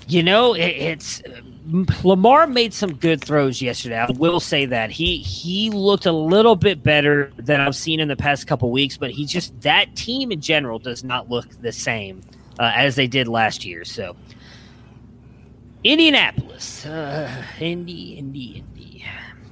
[0.09, 1.23] you know, it, it's
[2.03, 3.99] Lamar made some good throws yesterday.
[3.99, 8.09] I will say that he he looked a little bit better than I've seen in
[8.09, 11.73] the past couple weeks, but he just that team in general does not look the
[11.73, 12.23] same
[12.59, 13.85] uh, as they did last year.
[13.85, 14.17] So,
[15.85, 19.05] Indianapolis, uh, Indy, Indy, Indy.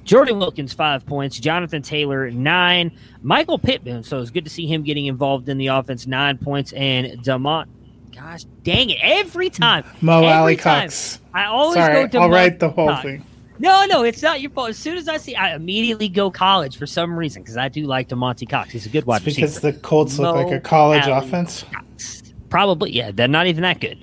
[0.03, 4.03] Jordan Wilkins five points, Jonathan Taylor nine, Michael Pittman.
[4.03, 6.07] So it's good to see him getting involved in the offense.
[6.07, 7.67] Nine points and Demont.
[8.15, 8.97] Gosh dang it!
[9.01, 11.19] Every time, Mo Alie-Cox.
[11.33, 13.03] I always Sorry, go to I'll write the whole Cox.
[13.03, 13.23] thing.
[13.59, 14.69] No, no, it's not your fault.
[14.69, 17.85] As soon as I see, I immediately go college for some reason because I do
[17.85, 18.71] like Demonte Cox.
[18.71, 19.73] He's a good wide It's because receiver.
[19.73, 21.65] the Colts look like a college Alley offense.
[21.71, 22.23] Cox.
[22.49, 23.11] Probably, yeah.
[23.11, 23.97] They're not even that good.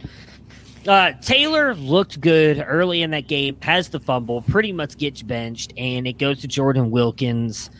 [0.86, 5.72] Uh, Taylor looked good early in that game, has the fumble, pretty much gets benched,
[5.76, 7.70] and it goes to Jordan Wilkins.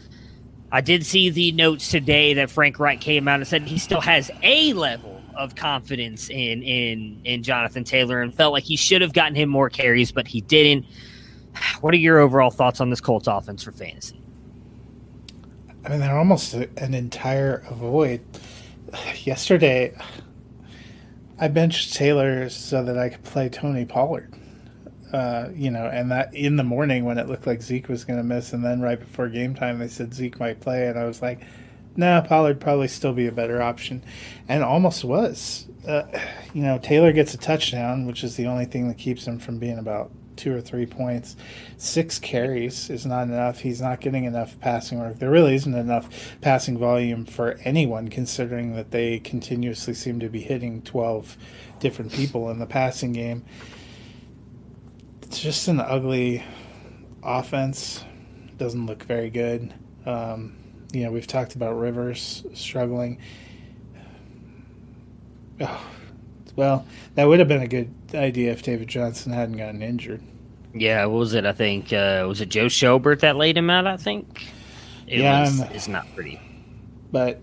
[0.73, 4.01] I did see the notes today that Frank Reich came out and said he still
[4.01, 9.03] has a level of confidence in in in Jonathan Taylor and felt like he should
[9.03, 10.87] have gotten him more carries, but he didn't.
[11.81, 14.21] What are your overall thoughts on this Colts offense for fantasy?
[15.85, 18.21] I mean, they're almost an entire void.
[19.25, 19.95] yesterday
[21.39, 24.33] I benched Taylor so that I could play Tony Pollard.
[25.13, 28.19] Uh, you know, and that in the morning when it looked like Zeke was going
[28.19, 31.05] to miss, and then right before game time they said Zeke might play, and I
[31.05, 31.41] was like,
[31.95, 34.03] "No, nah, Pollard probably still be a better option,"
[34.49, 35.67] and almost was.
[35.87, 36.03] Uh,
[36.53, 39.59] you know, Taylor gets a touchdown, which is the only thing that keeps him from
[39.59, 41.37] being about two or three points.
[41.77, 43.61] Six carries is not enough.
[43.61, 45.19] He's not getting enough passing work.
[45.19, 46.09] There really isn't enough
[46.41, 51.37] passing volume for anyone, considering that they continuously seem to be hitting 12
[51.81, 53.45] different people in the passing game.
[55.23, 56.45] It's just an ugly
[57.23, 58.05] offense.
[58.59, 59.75] Doesn't look very good.
[60.07, 60.57] Um,
[60.93, 63.19] you know, we've talked about Rivers struggling.
[65.61, 65.87] Oh,
[66.57, 70.23] well, that would have been a good idea if David Johnson hadn't gotten injured.
[70.75, 71.47] Yeah, what was it?
[71.47, 73.87] I think uh, was it Joe Schobert that laid him out.
[73.87, 74.47] I think.
[75.07, 76.41] It yeah, was, it's not pretty.
[77.13, 77.41] But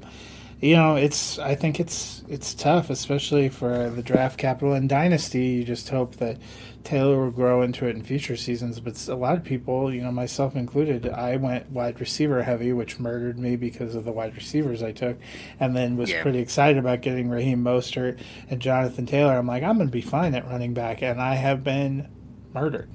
[0.63, 5.45] you know, it's I think it's it's tough, especially for the draft capital and dynasty.
[5.47, 6.37] You just hope that
[6.85, 8.79] Taylor will grow into it in future seasons.
[8.79, 12.97] But a lot of people, you know, myself included, I went wide receiver heavy, which
[12.97, 15.17] murdered me because of the wide receivers I took,
[15.59, 16.21] and then was Yeah.
[16.21, 19.37] pretty excited about getting Raheem Mostert and Jonathan Taylor.
[19.37, 22.07] I'm like, I'm going to be fine at running back, and I have been
[22.53, 22.89] murdered.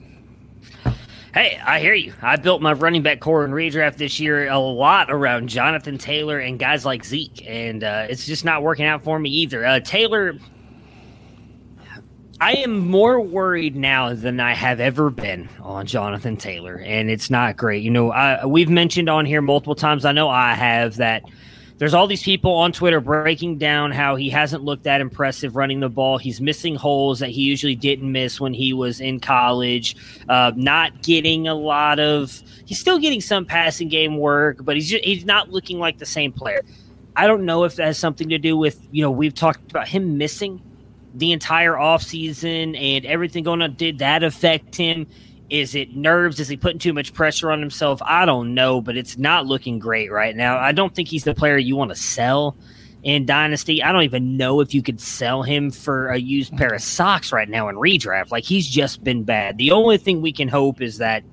[1.35, 2.15] Hey, I hear you.
[2.23, 6.39] I built my running back core in redraft this year a lot around Jonathan Taylor
[6.39, 9.65] and guys like Zeke, and uh, it's just not working out for me either.
[9.65, 10.39] Uh, Taylor,
[12.41, 17.29] I am more worried now than I have ever been on Jonathan Taylor, and it's
[17.29, 17.83] not great.
[17.83, 20.07] You know, I, we've mentioned on here multiple times.
[20.07, 21.25] I know I have that.
[21.79, 25.79] There's all these people on Twitter breaking down how he hasn't looked that impressive running
[25.79, 26.19] the ball.
[26.19, 29.95] He's missing holes that he usually didn't miss when he was in college.
[30.29, 32.43] Uh, not getting a lot of.
[32.67, 36.07] He's still getting some passing game work, but he's just, he's not looking like the
[36.07, 36.63] same player.
[37.15, 39.87] I don't know if that has something to do with you know we've talked about
[39.87, 40.61] him missing
[41.15, 43.75] the entire offseason and everything going on.
[43.75, 45.07] Did that affect him?
[45.51, 46.41] Is it nerves?
[46.41, 48.03] Is he putting too much pressure on himself?
[48.05, 50.59] I don't know, but it's not looking great right now.
[50.59, 52.57] I don't think he's the player you want to sell
[53.03, 53.83] in Dynasty.
[53.83, 57.33] I don't even know if you could sell him for a used pair of socks
[57.33, 58.31] right now in redraft.
[58.31, 59.57] Like he's just been bad.
[59.57, 61.25] The only thing we can hope is that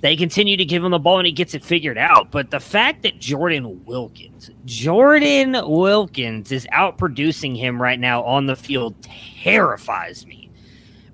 [0.00, 2.30] they continue to give him the ball and he gets it figured out.
[2.30, 8.54] But the fact that Jordan Wilkins, Jordan Wilkins is outproducing him right now on the
[8.54, 10.45] field terrifies me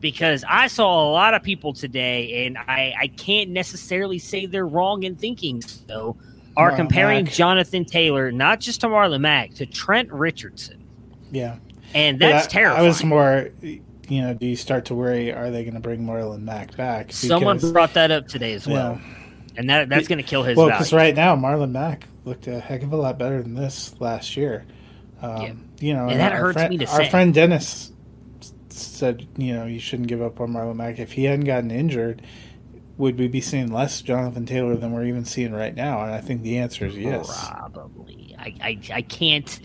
[0.03, 4.67] because I saw a lot of people today, and I, I can't necessarily say they're
[4.67, 6.17] wrong in thinking so,
[6.57, 7.33] are Marlon comparing Mack.
[7.33, 10.85] Jonathan Taylor not just to Marlon Mack to Trent Richardson,
[11.31, 11.57] Yeah.
[11.95, 12.85] and that's I, terrifying.
[12.85, 15.33] I was more, you know, do you start to worry?
[15.33, 17.13] Are they going to bring Marlon Mack back?
[17.13, 19.15] Someone brought that up today as well, Yeah.
[19.57, 22.59] and that that's going to kill his Well, because right now Marlon Mack looked a
[22.61, 24.65] heck of a lot better than this last year.
[25.23, 27.11] Um, You know, And that our hurts friend, me to Our say.
[27.11, 27.92] friend Dennis
[28.73, 30.99] said, you know, you shouldn't give up on Marlon Mack.
[30.99, 32.23] If he hadn't gotten injured,
[32.97, 36.03] would we be seeing less Jonathan Taylor than we're even seeing right now?
[36.03, 37.49] And I think the answer is yes.
[37.51, 38.35] Probably.
[38.39, 39.61] I, I, I can't.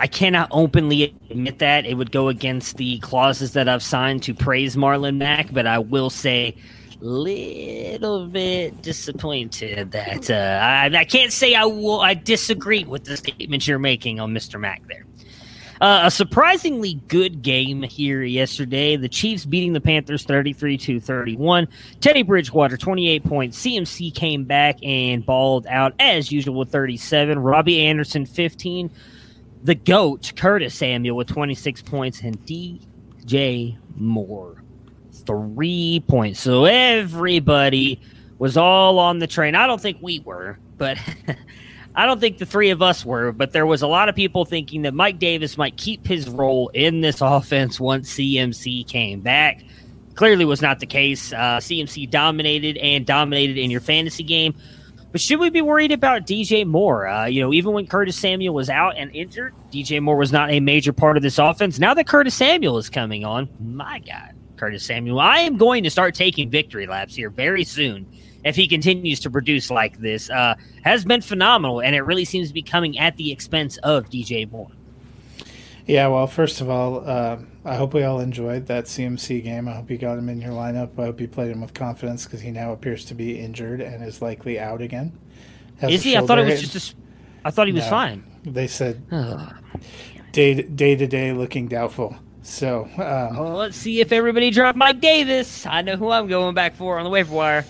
[0.00, 4.34] I cannot openly admit that it would go against the clauses that I've signed to
[4.34, 6.56] praise Marlon Mack, but I will say,
[7.00, 12.00] little bit disappointed that uh, I, I can't say I will.
[12.00, 14.58] I disagree with the statement you're making on Mr.
[14.58, 15.04] Mack there.
[15.80, 18.96] Uh, a surprisingly good game here yesterday.
[18.96, 21.68] The Chiefs beating the Panthers 33 to 31.
[22.00, 23.62] Teddy Bridgewater, 28 points.
[23.62, 27.38] CMC came back and balled out as usual with 37.
[27.38, 28.90] Robbie Anderson, 15.
[29.62, 32.20] The GOAT, Curtis Samuel, with 26 points.
[32.22, 34.62] And DJ Moore,
[35.12, 36.40] three points.
[36.40, 38.00] So everybody
[38.38, 39.54] was all on the train.
[39.54, 40.98] I don't think we were, but
[41.98, 44.44] I don't think the three of us were, but there was a lot of people
[44.44, 49.64] thinking that Mike Davis might keep his role in this offense once CMC came back.
[50.14, 51.32] Clearly was not the case.
[51.32, 54.54] Uh, CMC dominated and dominated in your fantasy game.
[55.10, 57.08] But should we be worried about DJ Moore?
[57.08, 60.52] Uh, you know, even when Curtis Samuel was out and injured, DJ Moore was not
[60.52, 61.80] a major part of this offense.
[61.80, 65.90] Now that Curtis Samuel is coming on, my God, Curtis Samuel, I am going to
[65.90, 68.06] start taking victory laps here very soon
[68.48, 70.30] if he continues to produce like this.
[70.30, 74.08] Uh, has been phenomenal, and it really seems to be coming at the expense of
[74.10, 74.70] DJ Moore.
[75.86, 79.68] Yeah, well, first of all, uh, I hope we all enjoyed that CMC game.
[79.68, 80.98] I hope you got him in your lineup.
[80.98, 84.04] I hope you played him with confidence because he now appears to be injured and
[84.04, 85.18] is likely out again.
[85.78, 86.16] Has Is he?
[86.16, 86.96] I thought it was just a.
[87.46, 87.90] I thought he was No.
[87.90, 88.24] fine.
[88.44, 89.02] They said
[90.32, 92.16] day day to day looking doubtful.
[92.42, 95.64] So um, Well, let's see if everybody dropped Mike Davis.
[95.66, 97.64] I know who I'm going back for on the waiver wire.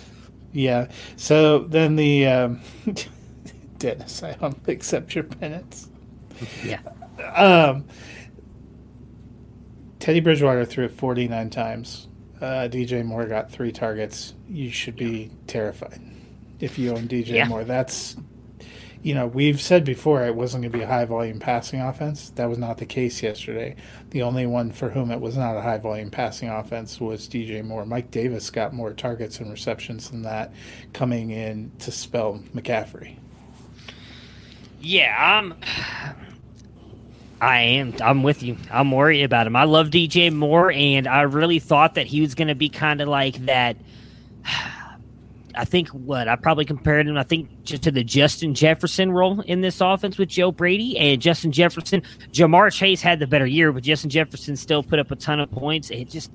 [0.52, 0.88] Yeah.
[1.16, 2.60] So then the um,
[3.78, 5.88] Dennis, I humbly accept your penance.
[6.64, 6.80] yeah.
[7.34, 7.84] Um,
[9.98, 12.08] Teddy Bridgewater threw it 49 times.
[12.40, 14.34] Uh, DJ Moore got three targets.
[14.48, 16.00] You should be terrified
[16.60, 17.48] if you own DJ Yeah.
[17.48, 17.64] Moore.
[17.64, 18.16] That's,
[19.02, 22.30] you know, we've said before it wasn't going to be a high volume passing offense.
[22.30, 23.76] That was not the case yesterday.
[24.10, 27.64] The only one for whom it was not a high volume passing offense was DJ
[27.64, 27.86] Moore.
[27.86, 30.52] Mike Davis got more targets and receptions than that
[30.92, 33.16] coming in to spell McCaffrey.
[34.80, 35.54] Yeah, I'm.
[37.40, 37.94] I am.
[38.00, 38.56] I'm with you.
[38.70, 39.54] I'm worried about him.
[39.54, 43.00] I love DJ Moore, and I really thought that he was going to be kind
[43.00, 43.76] of like that.
[45.58, 47.16] I think what I probably compared him.
[47.16, 51.20] I think just to the Justin Jefferson role in this offense with Joe Brady and
[51.20, 52.02] Justin Jefferson.
[52.32, 55.50] Ja'Marr Chase had the better year, but Justin Jefferson still put up a ton of
[55.50, 55.90] points.
[55.90, 56.30] It just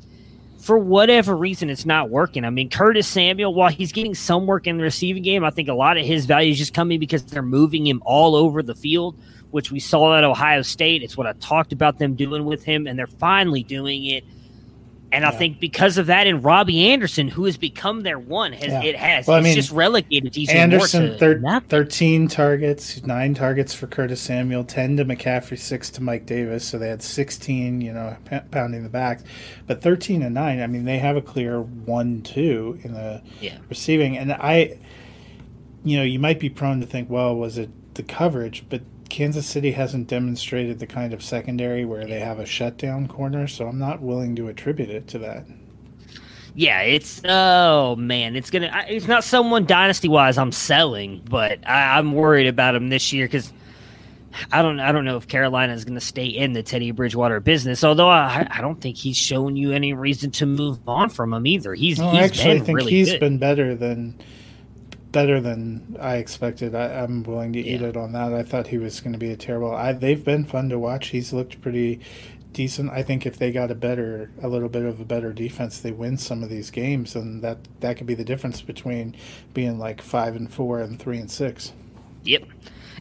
[0.59, 2.43] for whatever reason, it's not working.
[2.43, 5.69] I mean, Curtis Samuel, while he's getting some work in the receiving game, I think
[5.69, 8.75] a lot of his value is just coming because they're moving him all over the
[8.75, 9.17] field,
[9.51, 11.01] which we saw at Ohio State.
[11.01, 14.25] It's what I talked about them doing with him, and they're finally doing it.
[15.13, 18.63] And I think because of that, and Robbie Anderson, who has become their one, has
[18.65, 18.83] Yeah.
[18.83, 19.27] it has.
[19.27, 24.63] Well, I mean, just relegated DJ Anderson, thir- 13 targets, nine targets for Curtis Samuel,
[24.63, 26.65] 10 to McCaffrey, six to Mike Davis.
[26.65, 29.23] So they had 16, you know, p- pounding the backs.
[29.67, 33.57] But 13 and nine, I mean, they have a clear 1 2 in the Yeah.
[33.69, 34.17] receiving.
[34.17, 34.77] And I,
[35.83, 38.63] you know, you might be prone to think, well, was it the coverage?
[38.67, 38.81] But
[39.13, 43.47] Kansas City hasn't demonstrated the kind of secondary where they have a shutdown corner.
[43.47, 45.45] So I'm not willing to attribute it to that.
[46.55, 48.85] Yeah, it's oh man, it's gonna.
[48.87, 53.27] It's not someone dynasty wise I'm selling, but I, I'm worried about him this year
[53.27, 53.53] because
[54.51, 54.79] I don't.
[54.79, 57.83] I don't know if Carolina is going to stay in the Teddy Bridgewater business.
[57.83, 61.45] Although I, I don't think he's shown you any reason to move on from him
[61.45, 61.75] either.
[61.75, 63.19] He's, No, he's actually been think really he's good.
[63.19, 64.15] been better than
[65.13, 66.75] better than I expected.
[66.75, 68.33] I, I'm willing to eat it on that.
[68.33, 69.73] I thought he was going to be a terrible.
[69.73, 71.07] I, they've been fun to watch.
[71.07, 72.01] He's looked pretty
[72.51, 72.91] decent.
[72.91, 75.91] I think if they got a better, a little bit of a better defense, they
[75.91, 79.15] win some of these games, and that that could be the difference between
[79.53, 81.71] being like five and four and three and six.
[82.23, 82.43] Yep.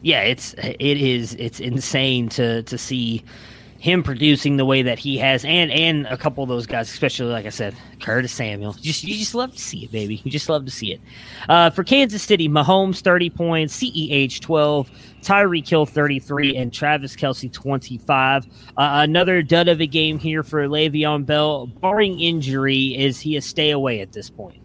[0.01, 3.23] Yeah, it's it is it's insane to to see
[3.83, 7.33] him producing the way that he has, and and a couple of those guys, especially
[7.33, 8.71] like I said, Curtis Samuel.
[8.71, 10.21] Just you just love to see it, baby.
[10.23, 11.01] You just love to see it.
[11.49, 14.89] Uh, for Kansas City, Mahomes thirty points, Ceh twelve,
[15.21, 18.45] Tyreek Hill thirty three, and Travis Kelce twenty five.
[18.77, 22.95] Uh, another dud of a game here for Le'Veon Bell, barring injury.
[22.97, 24.61] Is he a stay away at this point?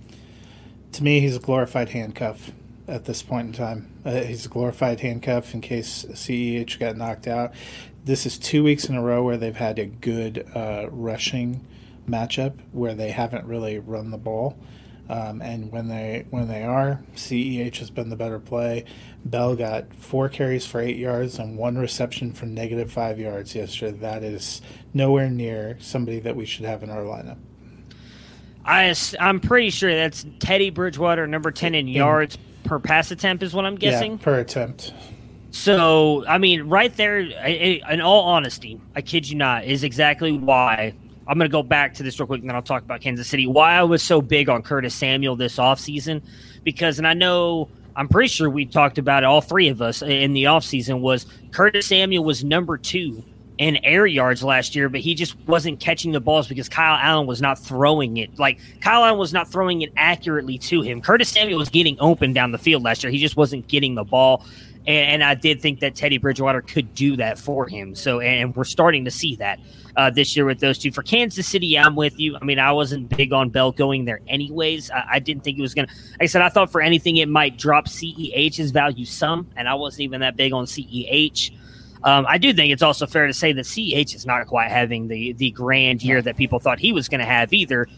[0.93, 2.53] To me, he's a glorified handcuff
[2.87, 3.91] at this point in time.
[4.05, 7.53] Uh, he's a glorified handcuff in case CEH got knocked out.
[8.09, 11.63] This is two weeks in a row where they've had a good uh, rushing
[12.09, 14.59] matchup where they haven't really run the ball.
[15.11, 18.87] Um, and when they when they are, CEH has been the better play.
[19.27, 23.99] Bell got four carries for eight yards and one reception for negative five yards yesterday.
[23.99, 24.63] That is
[24.95, 27.37] nowhere near somebody that we should have in our lineup.
[28.65, 33.53] I I'm pretty sure that's Teddy Bridgewater, number ten in yards per pass attempt, is
[33.53, 34.13] what I'm guessing.
[34.13, 34.95] Yeah, per attempt.
[35.59, 40.95] So, I mean, right there, in all honesty, I kid you not, is exactly why
[41.27, 43.27] I'm going to go back to this real quick and then I'll talk about Kansas
[43.27, 43.49] City.
[43.49, 46.23] Why I was so big on Curtis Samuel this offseason.
[46.63, 50.01] Because, and I know, I'm pretty sure we talked about it, all three of us
[50.01, 53.25] in the offseason, was Curtis Samuel was number two
[53.59, 57.27] in air yards last year, but he just wasn't catching the balls because Kyle Allen
[57.27, 58.39] was not throwing it.
[58.39, 61.03] Like Kyle Allen was not throwing it accurately to him.
[61.03, 63.11] Curtis Samuel was getting open down the field last year.
[63.11, 64.47] He just wasn't getting the ball.
[64.89, 67.95] And, and I did think that Teddy Bridgewater could do that for him.
[67.95, 69.61] So, and we're starting to see that
[69.97, 70.91] uh, this year with those two.
[70.91, 72.37] For Kansas City, I'm with you.
[72.41, 74.91] I mean, I wasn't big on Bell going there anyways.
[74.91, 77.19] I, I didn't think it was going to, like I said, I thought for anything
[77.19, 81.53] it might drop CEH's value some, and I wasn't even that big on CEH.
[82.05, 85.09] Um, I do think it's also fair to say that CEH is not quite having
[85.09, 87.89] the the grand year that people thought he was going to have either.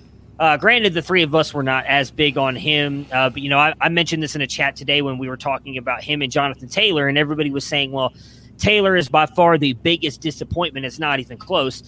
[0.40, 3.50] Uh, granted, the three of us were not as big on him, uh, but you
[3.50, 6.23] know, I, I mentioned this in a chat today when we were talking about him
[6.23, 8.15] and Jonathan Taylor, and everybody was saying, "Well,
[8.56, 10.87] Taylor is by far the biggest disappointment.
[10.87, 11.83] It's not even close."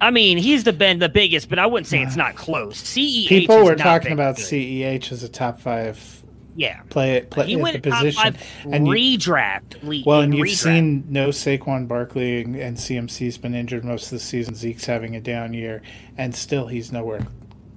[0.00, 2.82] I mean, he's the been the biggest, but I wouldn't say it's not close.
[2.82, 4.46] CEH People were talking about good.
[4.46, 6.24] CEH as a top five
[6.56, 7.30] Yeah, play, it.
[7.30, 8.36] play he went the top position.
[8.64, 9.82] And redraft.
[9.84, 10.56] le- Well, and you've redraft.
[10.56, 14.56] seen no Saquon Barkley and, and CMC's been injured most of the season.
[14.56, 15.80] Zeke's having a down year,
[16.18, 17.24] and still he's nowhere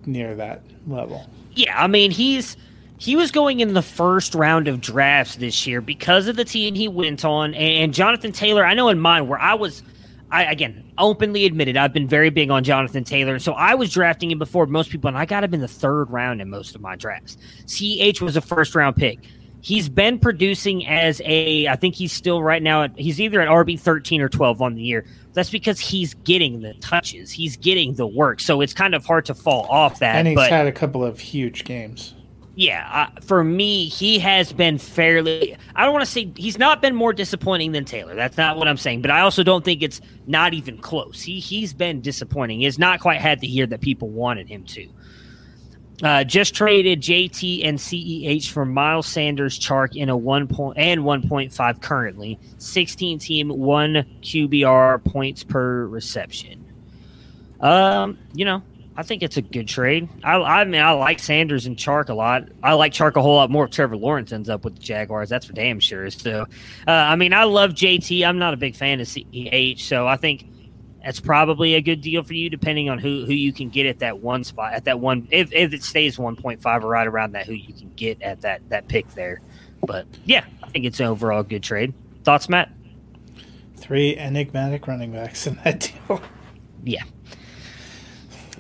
[0.07, 1.29] near that level.
[1.53, 2.57] Yeah, I mean he's
[2.99, 6.73] he was going in the first round of drafts this year because of the team
[6.73, 8.65] he went on, and Jonathan Taylor.
[8.65, 9.83] I know in mine where I was,
[10.31, 14.31] I again openly admitted I've been very big on Jonathan Taylor, so I was drafting
[14.31, 16.81] him before most people, and I got him in the third round in most of
[16.81, 17.37] my drafts.
[17.67, 19.19] Ch was a first round pick.
[19.61, 23.47] He's been producing as a I think he's still right now at he's either at
[23.47, 25.05] RB 13 or 12 on the year.
[25.33, 27.31] That's because he's getting the touches.
[27.31, 28.39] He's getting the work.
[28.39, 30.15] So it's kind of hard to fall off that.
[30.15, 32.15] And he's but, had a couple of huge games.
[32.59, 35.55] Yeah, uh, for me, he has been fairly.
[35.75, 38.15] I don't want to say he's not been more disappointing than Taylor.
[38.15, 39.03] That's not what I'm saying.
[39.03, 41.21] But I also don't think it's not even close.
[41.21, 42.57] He he's been disappointing.
[42.57, 44.87] He has not quite had the year that people wanted him to.
[46.03, 51.03] Uh, just traded JT and CEH for Miles Sanders, Chark in a one point and
[51.03, 52.39] one point five currently.
[52.59, 56.63] Sixteen team, one QBR points per reception.
[57.59, 58.61] Um, you know,
[58.95, 60.07] I think it's a good trade.
[60.23, 62.47] I, I mean, I like Sanders and Chark a lot.
[62.63, 65.29] I like Chark a whole lot more if Trevor Lawrence ends up with the Jaguars.
[65.29, 66.09] That's for damn sure.
[66.11, 66.41] So,
[66.87, 68.27] uh, I mean, I love JT.
[68.27, 70.45] I'm not a big fan of CEH, so I think
[71.07, 73.99] that's probably a good deal for you, depending on who, who you can get at
[73.99, 75.25] that one spot, at that one.
[75.31, 78.67] If, if it stays 1.5 or right around that, who you can get at that
[78.67, 79.39] that pick there.
[79.85, 81.93] But yeah, I think it's an overall good trade.
[82.25, 82.73] Thoughts, Matt?
[83.77, 85.79] Three enigmatic running backs in that
[86.09, 86.21] deal.
[86.83, 87.03] Yeah.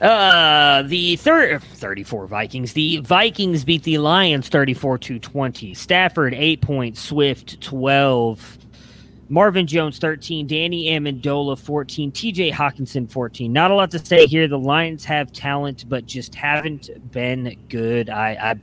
[0.01, 2.71] Uh, the third 34 Vikings.
[2.71, 5.73] The Vikings beat the Lions 34 to 20.
[5.73, 8.57] Stafford 8 points, Swift 12.
[9.29, 13.51] Marvin Jones 13, Danny Amendola 14, TJ Hockenson 14.
[13.51, 14.47] Not a lot to say here.
[14.47, 18.09] The Lions have talent, but just haven't been good.
[18.09, 18.55] I, I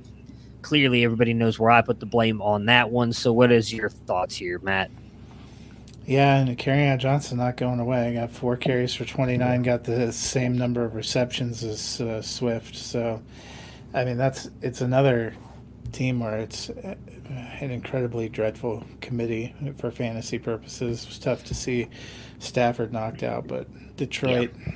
[0.62, 3.12] clearly everybody knows where I put the blame on that one.
[3.12, 4.90] So, what is your thoughts here, Matt?
[6.06, 8.14] Yeah, and Kerryon Johnson not going away.
[8.14, 9.62] Got four carries for 29.
[9.62, 12.76] Got the same number of receptions as uh, Swift.
[12.76, 13.22] So,
[13.92, 15.34] I mean, that's it's another
[15.92, 16.70] team where it's
[17.28, 21.04] an incredibly dreadful committee for fantasy purposes.
[21.04, 21.88] It was tough to see
[22.38, 23.66] Stafford knocked out, but
[23.96, 24.72] Detroit, yeah.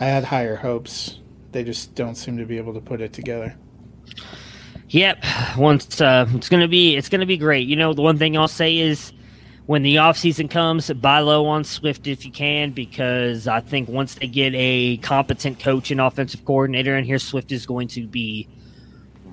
[0.00, 1.20] I had higher hopes.
[1.52, 3.56] They just don't seem to be able to put it together.
[4.90, 5.24] Yep,
[5.58, 7.68] once uh, it's gonna be it's gonna be great.
[7.68, 9.12] You know, the one thing I'll say is
[9.66, 14.14] when the offseason comes, buy low on Swift if you can, because I think once
[14.14, 18.48] they get a competent coach and offensive coordinator in here, Swift is going to be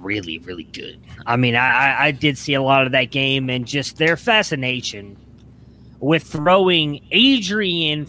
[0.06, 1.00] really, really good.
[1.26, 5.18] I mean, I, I did see a lot of that game and just their fascination
[6.00, 8.06] with throwing Adrian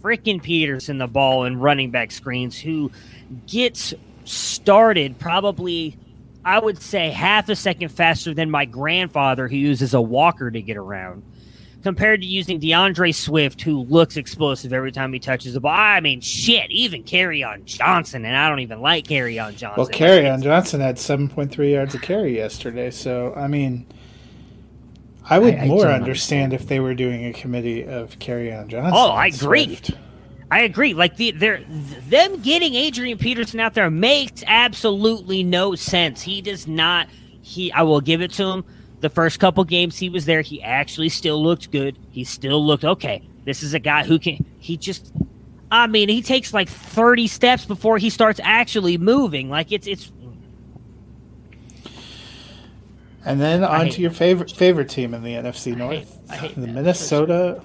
[0.00, 2.90] freaking Peterson the ball and running back screens, who
[3.46, 3.92] gets
[4.24, 5.98] started probably,
[6.44, 10.62] I would say, half a second faster than my grandfather, who uses a walker to
[10.62, 11.24] get around
[11.82, 15.72] compared to using DeAndre Swift, who looks explosive every time he touches the ball.
[15.72, 19.74] I mean, shit, even Kerryon Johnson, and I don't even like Kerryon Johnson.
[19.76, 23.86] Well, Kerryon Johnson had 7.3 yards of carry yesterday, so I mean,
[25.28, 28.92] I would I, more I understand, if they were doing a committee of Kerryon Johnson.
[28.94, 29.66] Oh, I agree.
[29.66, 29.92] Swift.
[30.50, 30.92] I agree.
[30.92, 36.20] Like the they're them getting Adrian Peterson out there makes absolutely no sense.
[36.20, 37.08] He does not.
[37.40, 38.64] He I will give it to him
[39.02, 41.98] the first couple games he was there, he actually still looked good.
[42.12, 43.22] He still looked okay.
[43.44, 44.44] This is a guy who can.
[44.58, 45.12] He just.
[45.70, 49.50] I mean, he takes like thirty steps before he starts actually moving.
[49.50, 50.12] Like it's it's.
[53.24, 56.46] And then on to your favorite favorite team in the NFC North, I hate, I
[56.48, 57.62] hate the Minnesota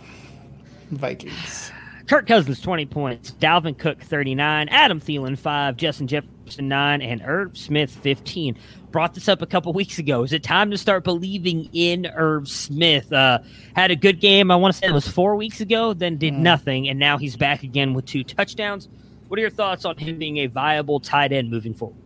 [0.92, 1.72] Vikings.
[2.08, 3.32] Kirk Cousins, 20 points.
[3.32, 4.70] Dalvin Cook, 39.
[4.70, 5.76] Adam Thielen, 5.
[5.76, 7.02] Justin Jefferson, 9.
[7.02, 8.58] And Irv Smith, 15
[8.98, 10.24] brought this up a couple weeks ago.
[10.24, 13.14] Is it time to start believing in Irv Smith?
[13.14, 13.38] Uh,
[13.76, 14.50] had a good game.
[14.50, 15.94] I want to say it was four weeks ago.
[15.94, 16.40] Then did mm.
[16.40, 18.90] nothing, and now he's back again with two touchdowns.
[19.28, 22.02] What are your thoughts on him being a viable tight end moving forward?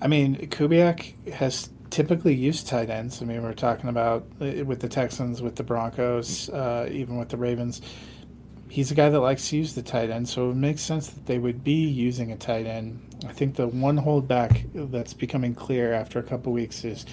[0.00, 3.22] I mean, Kubiak has typically used tight ends.
[3.22, 7.28] I mean, we're talking about uh, with the Texans, with the Broncos, uh, even with
[7.28, 7.80] the Ravens
[8.72, 11.26] he's a guy that likes to use the tight end, so it makes sense that
[11.26, 12.98] they would be using a tight end.
[13.24, 17.06] I think the one holdback that's becoming clear after a couple weeks is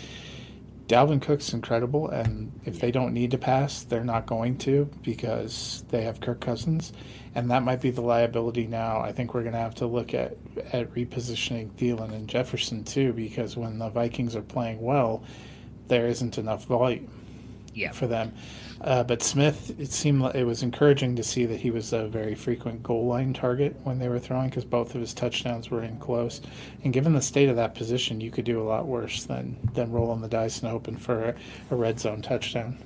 [0.87, 5.83] Dalvin Cook's incredible, and if they don't need to pass, they're not going to because
[5.89, 6.93] they have Kirk Cousins,
[7.35, 8.99] and that might be the liability now.
[8.99, 10.35] I think we're going to have to look at
[10.73, 15.23] at repositioning Thielen and Jefferson too, because when the Vikings are playing well,
[15.89, 17.11] there isn't enough volume
[17.75, 17.91] yeah.
[17.91, 18.33] for them.
[18.81, 22.07] Uh, but Smith, it seemed like it was encouraging to see that he was a
[22.07, 25.83] very frequent goal line target when they were throwing because both of his touchdowns were
[25.83, 26.41] in close.
[26.83, 29.91] And given the state of that position, you could do a lot worse than than
[29.91, 31.35] rolling the dice and hoping for a,
[31.71, 32.77] a red zone touchdown.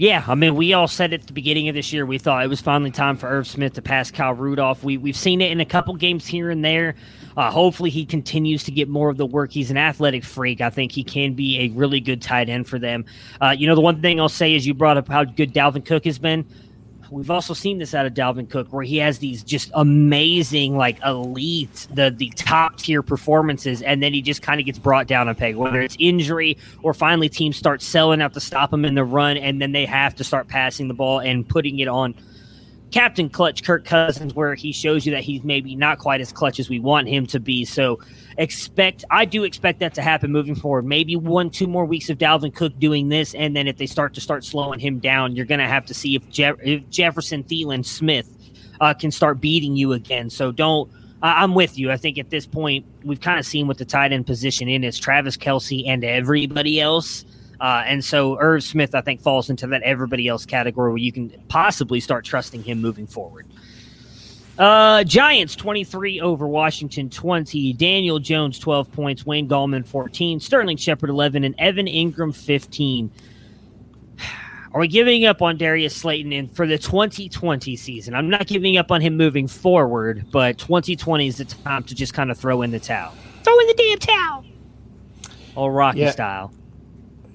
[0.00, 2.48] Yeah, I mean, we all said at the beginning of this year we thought it
[2.48, 4.84] was finally time for Irv Smith to pass Kyle Rudolph.
[4.84, 6.94] We we've seen it in a couple games here and there.
[7.36, 9.50] Uh, hopefully, he continues to get more of the work.
[9.50, 10.60] He's an athletic freak.
[10.60, 13.06] I think he can be a really good tight end for them.
[13.40, 15.84] Uh, you know, the one thing I'll say is you brought up how good Dalvin
[15.84, 16.46] Cook has been.
[17.10, 20.98] We've also seen this out of Dalvin Cook, where he has these just amazing, like
[21.04, 25.28] elite, the the top tier performances, and then he just kind of gets brought down
[25.28, 28.94] a peg, whether it's injury or finally teams start selling out to stop him in
[28.94, 32.14] the run, and then they have to start passing the ball and putting it on
[32.90, 36.58] Captain Clutch Kirk Cousins, where he shows you that he's maybe not quite as clutch
[36.58, 37.64] as we want him to be.
[37.64, 38.00] So
[38.38, 40.86] expect, I do expect that to happen moving forward.
[40.86, 44.14] Maybe one, two more weeks of Dalvin Cook doing this, and then if they start
[44.14, 47.84] to start slowing him down, you're going to have to see if, if Jefferson, Thielen,
[47.84, 48.34] Smith
[48.80, 50.30] uh, can start beating you again.
[50.30, 50.90] So don't.
[51.20, 51.90] I'm with you.
[51.90, 54.84] I think at this point we've kind of seen what the tight end position in
[54.84, 57.24] is Travis Kelce and everybody else.
[57.60, 61.12] Uh, and so Irv Smith, I think, falls into that everybody else category where you
[61.12, 63.46] can possibly start trusting him moving forward.
[64.58, 67.72] Uh, Giants 23 over Washington 20.
[67.74, 69.24] Daniel Jones 12 points.
[69.24, 70.40] Wayne Gallman 14.
[70.40, 71.44] Sterling Shepard 11.
[71.44, 73.10] And Evan Engram 15.
[74.72, 78.14] Are we giving up on Darius Slayton in for the 2020 season?
[78.14, 82.12] I'm not giving up on him moving forward, but 2020 is the time to just
[82.12, 83.14] kind of throw in the towel.
[83.44, 84.44] Throw in the damn towel.
[85.54, 86.10] All Rocky yeah.
[86.10, 86.52] style.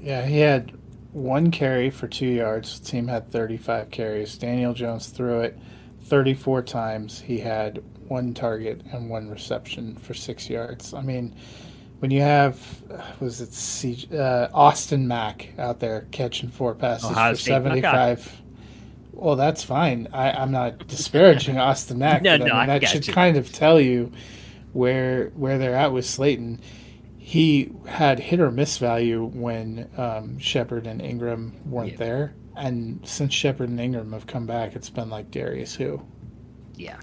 [0.04, 0.74] Yeah, he had
[1.14, 2.80] one carry for two yards.
[2.80, 4.38] The team had 35 carries.
[4.38, 5.58] Daniel Jones threw it
[6.04, 7.22] 34 times.
[7.22, 10.94] He had one target and one reception for six yards.
[10.94, 11.36] I mean,
[12.00, 12.60] when you have
[13.22, 18.42] was it C, uh, Austin Mack out there catching four passes Ohio for State 75.
[19.14, 20.10] Well, that's fine.
[20.12, 22.24] I, am not disparaging Austin Mack.
[22.24, 23.14] no, no, I mean, I that should you.
[23.14, 24.12] kind of tell you
[24.74, 26.60] where where they're at with Slayton
[27.34, 31.98] he had hit or miss value when um, Shepard and Engram weren't yeah.
[31.98, 32.36] there.
[32.56, 36.00] And since Shepard and Engram have come back, it's been like Darius who.
[36.76, 37.00] Yeah.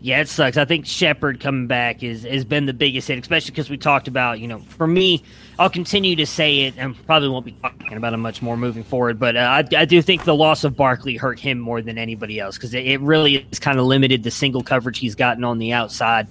[0.00, 0.56] Yeah, it sucks.
[0.56, 4.08] I think Shepard coming back is has been the biggest hit, especially because we talked
[4.08, 5.22] about, you know, for me,
[5.58, 8.84] I'll continue to say it and probably won't be talking about him much more moving
[8.84, 9.18] forward.
[9.18, 12.40] But uh, I, I, do think the loss of Barkley hurt him more than anybody
[12.40, 15.58] else because it, it, really has kind of limited the single coverage he's gotten on
[15.58, 16.26] the outside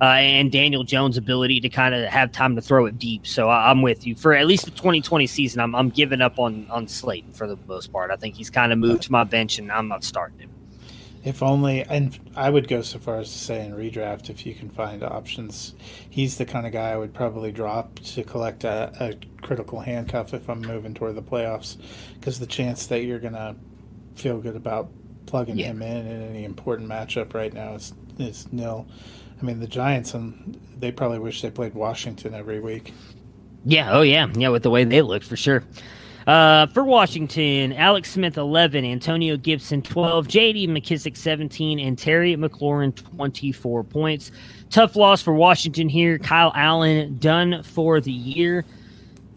[0.00, 3.26] uh, and Daniel Jones' ability to kind of have time to throw it deep.
[3.26, 5.60] So I, am with you for at least the 2020 season.
[5.60, 8.10] I'm, I'm giving up on on Slayton for the most part.
[8.10, 10.50] I think he's kind of moved to my bench, and I'm not starting him.
[11.26, 14.54] If only, and I would go so far as to say in redraft, if you
[14.54, 15.74] can find options,
[16.08, 20.34] he's the kind of guy I would probably drop to collect a, a critical handcuff
[20.34, 21.78] if I'm moving toward the playoffs,
[22.14, 23.56] because the chance that you're gonna
[24.14, 24.88] feel good about
[25.26, 25.66] plugging yeah.
[25.66, 28.86] him in in any important matchup right now is is nil.
[29.40, 32.92] I mean, the Giants, and they probably wish they played Washington every week.
[33.64, 35.64] Yeah, oh yeah, yeah, with the way they look for sure.
[36.26, 40.66] Uh, for Washington, Alex Smith 11, Antonio Gibson 12, J.D.
[40.66, 44.32] McKissic 17, and Terry McLaurin 24 points.
[44.70, 46.18] Tough loss for Washington here.
[46.18, 48.64] Kyle Allen done for the year.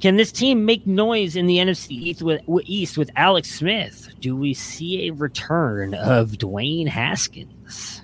[0.01, 4.09] Can this team make noise in the NFC East with, East with Alex Smith?
[4.19, 7.98] Do we see a return of Dwayne Haskins?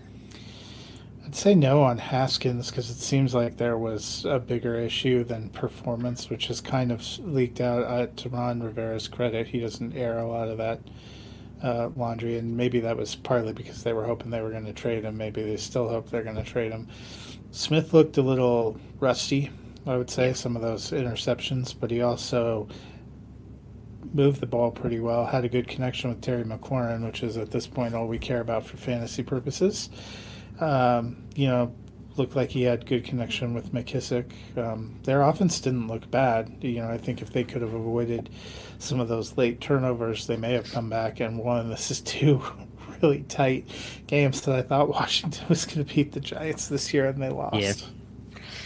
[1.36, 5.49] I'd say no on Haskins because it seems like there was a bigger issue than
[5.49, 9.47] performance, which has kind of leaked out uh, to Ron Rivera's credit.
[9.47, 10.79] He doesn't air a lot of that
[11.61, 14.71] uh, laundry, and maybe that was partly because they were hoping they were going to
[14.71, 15.17] trade him.
[15.17, 16.88] Maybe they still hope they're going to trade him.
[17.51, 19.51] Smith looked a little rusty,
[19.86, 22.69] I would say, some of those interceptions, but he also
[24.13, 27.51] moved the ball pretty well, had a good connection with Terry McLaurin, which is at
[27.51, 29.89] this point all we care about for fantasy purposes.
[30.60, 31.74] Um, you know,
[32.18, 34.32] looked like he had good connection with McKissic.
[34.58, 36.56] Um, their offense didn't look bad.
[36.62, 38.30] You know, I think if they could have avoided
[38.80, 41.70] some of those late turnovers, they may have come back and won.
[41.76, 42.41] This is two
[43.01, 43.68] really tight
[44.08, 47.30] games that I thought Washington was going to beat the Giants this year, and they
[47.30, 47.89] lost.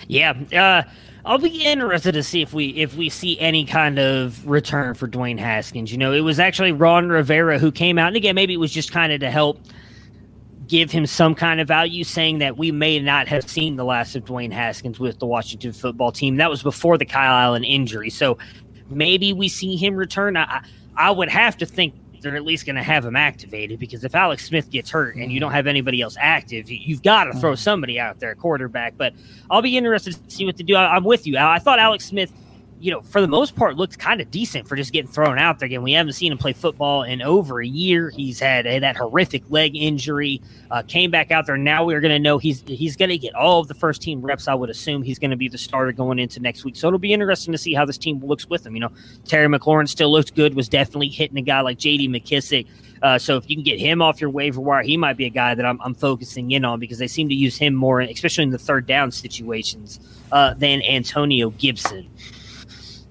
[0.07, 0.85] Yeah, yeah.
[0.85, 0.89] Uh,
[1.25, 5.07] I'll be interested to see if we if we see any kind of return for
[5.07, 5.91] Dwayne Haskins.
[5.91, 8.71] You know, it was actually Ron Rivera who came out, and again, maybe it was
[8.71, 9.59] just kind of to help
[10.69, 14.15] give him some kind of value, saying that we may not have seen the last
[14.15, 16.37] of Dwayne Haskins with the Washington football team.
[16.37, 18.11] That was before the Kyle Allen injury.
[18.11, 18.37] So
[18.89, 20.37] maybe we see him return.
[20.37, 20.63] I,
[20.95, 24.13] I would have to think they're at least going to have him activated because if
[24.13, 27.53] Alex Smith gets hurt and you don't have anybody else active, you've got to throw
[27.53, 27.57] mm-hmm.
[27.57, 28.93] somebody out there, quarterback.
[28.95, 29.13] But
[29.49, 30.75] I'll be interested to see what to do.
[30.75, 31.37] I, I'm with you.
[31.37, 32.31] I thought Alex Smith–
[32.79, 35.59] you know, for the most part, looked kind of decent for just getting thrown out
[35.59, 35.83] there again.
[35.83, 38.09] We haven't seen him play football in over a year.
[38.09, 40.41] He's had that horrific leg injury.
[40.71, 41.57] Uh, came back out there.
[41.57, 44.21] Now we're going to know he's he's going to get all of the first team
[44.21, 44.47] reps.
[44.47, 46.75] I would assume he's going to be the starter going into next week.
[46.75, 48.75] So it'll be interesting to see how this team looks with him.
[48.75, 48.91] You know,
[49.25, 50.55] Terry McLaurin still looked good.
[50.55, 52.07] Was definitely hitting a guy like J.D.
[52.07, 52.67] McKissic.
[53.01, 55.29] Uh, so if you can get him off your waiver wire, he might be a
[55.29, 58.43] guy that I'm, I'm focusing in on because they seem to use him more, especially
[58.43, 59.99] in the third down situations,
[60.31, 62.09] uh, than Antonio Gibson.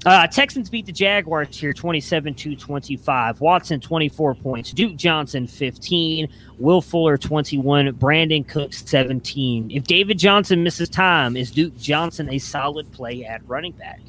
[0.08, 3.42] Uh, Texans beat the Jaguars here 27 to 25.
[3.42, 4.72] Watson 24 points.
[4.72, 6.30] Duke Johnson 15.
[6.58, 7.92] Will Fuller 21.
[7.92, 9.70] Brandin Cooks 17.
[9.70, 14.00] If David Johnson misses time, is Duke Johnson a solid play at running back?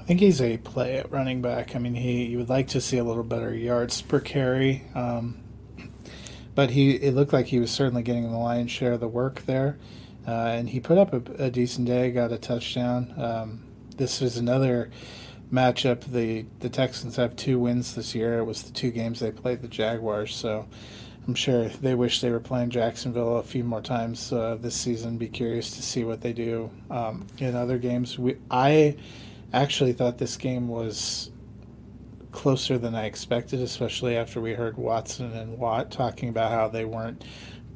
[0.00, 1.76] I think he's a play at running back.
[1.76, 5.40] I mean, he you would like to see a little better yards per carry, um,
[6.56, 9.42] but he it looked like he was certainly getting the lion's share of the work
[9.46, 9.78] there,
[10.26, 13.14] uh, and he put up a, a, decent day, got a touchdown.
[13.16, 14.90] Um, this is another
[15.52, 16.04] matchup.
[16.04, 18.38] The the Texans have two wins this year.
[18.38, 20.66] It was the two games they played the Jaguars, so
[21.26, 25.18] I'm sure they wish they were playing Jacksonville a few more times uh, this season.
[25.18, 28.18] Be curious to see what they do um, in other games.
[28.18, 28.96] We I
[29.52, 31.30] actually thought this game was
[32.32, 36.86] closer than I expected, especially after we heard Watson and Watt talking about how they
[36.86, 37.24] weren't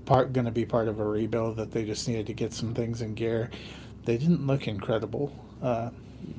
[0.06, 2.72] part going to be part of a rebuild, that they just needed to get some
[2.72, 3.50] things in gear.
[4.04, 5.90] They didn't look incredible uh,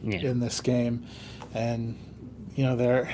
[0.04, 0.20] yeah.
[0.20, 1.06] in this game,
[1.54, 1.98] and
[2.56, 3.14] you know they're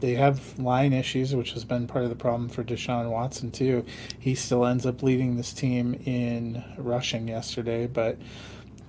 [0.00, 3.84] they have line issues, which has been part of the problem for Deshaun Watson too.
[4.18, 8.16] He still ends up leading this team in rushing yesterday, but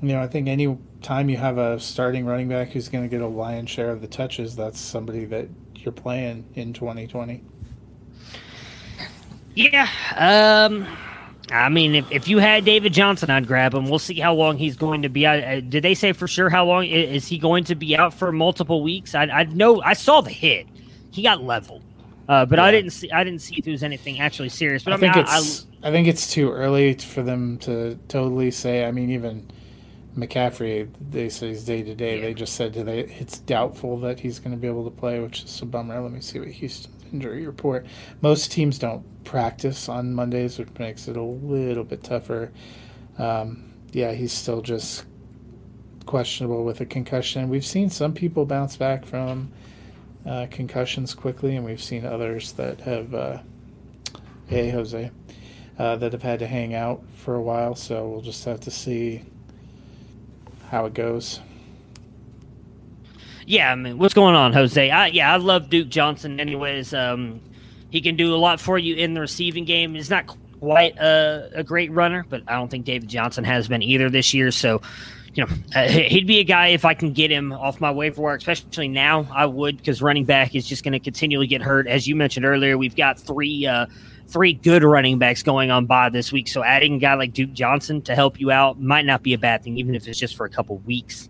[0.01, 3.09] you know, I think any time you have a starting running back who's going to
[3.09, 7.43] get a lion's share of the touches, that's somebody that you're playing in 2020.
[9.53, 9.87] Yeah.
[10.15, 10.87] Um,
[11.51, 13.89] I mean, if, if you had David Johnson, I'd grab him.
[13.89, 15.43] We'll see how long he's going to be out.
[15.43, 18.31] Uh, did they say for sure how long is he going to be out for
[18.31, 19.13] multiple weeks?
[19.13, 20.67] I, I know I saw the hit.
[21.11, 21.83] He got leveled.
[22.29, 22.65] Uh, but yeah.
[22.65, 23.11] I didn't see.
[23.11, 24.83] I didn't see if it was anything actually serious.
[24.83, 25.65] But I, I think mean, it's.
[25.83, 28.85] I, I, think it's too early for them to totally say.
[28.85, 29.49] I mean, even
[30.15, 32.21] McCaffrey, they say he's day to day.
[32.21, 35.43] They just said they it's doubtful that he's going to be able to play, which
[35.43, 35.99] is a bummer.
[35.99, 37.85] Let me see what Houston's injury report.
[38.21, 42.51] Most teams don't practice on Mondays, which makes it a little bit tougher.
[43.17, 45.05] Um, yeah, he's still just
[46.05, 47.49] questionable with a concussion.
[47.49, 49.51] We've seen some people bounce back from
[50.25, 53.37] uh, concussions quickly, and we've seen others that have, uh,
[54.47, 55.11] hey Jose,
[55.77, 57.75] uh, that have had to hang out for a while.
[57.75, 59.23] So we'll just have to see
[60.69, 61.39] how it goes.
[63.51, 64.89] Yeah, I mean, what's going on, Jose?
[64.89, 66.39] I, yeah, I love Duke Johnson.
[66.39, 67.41] Anyways, um,
[67.89, 69.93] he can do a lot for you in the receiving game.
[69.93, 70.25] He's not
[70.61, 74.33] quite a, a, great runner, but I don't think David Johnson has been either this
[74.33, 74.51] year.
[74.51, 74.81] So,
[75.33, 78.21] you know, uh, he'd be a guy if I can get him off my waiver
[78.21, 79.27] wire, especially now.
[79.29, 81.87] I would because running back is just going to continually get hurt.
[81.87, 83.67] As you mentioned earlier, we've got three.
[83.67, 83.87] Uh,
[84.27, 86.47] three good running backs going on by this week.
[86.47, 89.37] So adding a guy like Duke Johnson to help you out might not be a
[89.37, 91.27] bad thing, even if it's just for a couple weeks.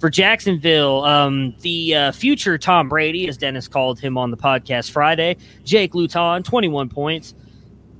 [0.00, 4.92] For Jacksonville, um, the uh, future Tom Brady, as Dennis called him on the podcast
[4.92, 7.34] Friday, Jake Luton, 21 points.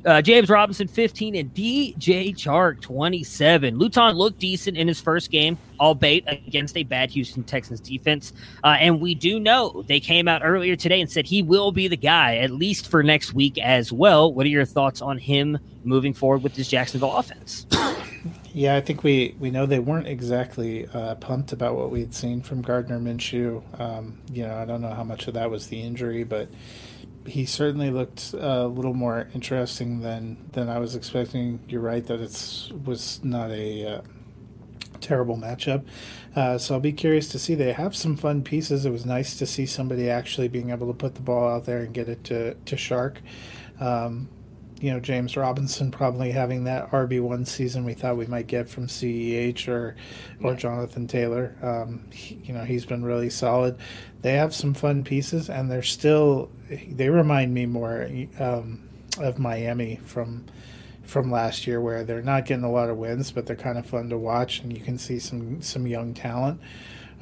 [0.06, 3.76] Uh, James Robinson, 15, and DJ Chark, 27.
[3.76, 8.32] Luton looked decent in his first game, albeit against a bad Houston Texans defense.
[8.64, 11.86] Uh, and we do know they came out earlier today and said he will be
[11.86, 14.32] the guy, at least for next week as well.
[14.32, 17.66] What are your thoughts on him moving forward with this Jacksonville offense?
[18.52, 22.12] Yeah, I think we, we know they weren't exactly uh, pumped about what we had
[22.12, 23.62] seen from Gardner Minshew.
[23.80, 26.48] Um, you know, I don't know how much of that was the injury, but
[27.26, 31.60] he certainly looked a little more interesting than than I was expecting.
[31.68, 34.00] You're right that it's was not a uh,
[35.00, 35.84] terrible matchup.
[36.34, 37.54] Uh, so I'll be curious to see.
[37.54, 38.84] They have some fun pieces.
[38.84, 41.82] It was nice to see somebody actually being able to put the ball out there
[41.82, 43.18] and get it to to Chark.
[43.78, 44.28] Um,
[44.80, 48.68] you know, James Robinson probably having that RB one season we thought we might get
[48.68, 49.94] from CEH or
[50.42, 51.54] or Jonathan Taylor.
[51.62, 53.78] Um, he, you know, he's been really solid.
[54.22, 56.50] They have some fun pieces, and they're still.
[56.88, 58.08] They remind me more
[58.38, 60.46] um, of Miami from
[61.02, 63.84] from last year, where they're not getting a lot of wins, but they're kind of
[63.84, 66.58] fun to watch, and you can see some some young talent.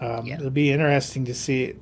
[0.00, 0.36] Um, yeah.
[0.36, 1.74] It'll be interesting to see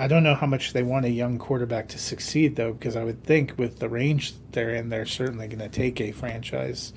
[0.00, 3.04] I don't know how much they want a young quarterback to succeed, though, because I
[3.04, 6.94] would think with the range they're in, they're certainly going to take a franchise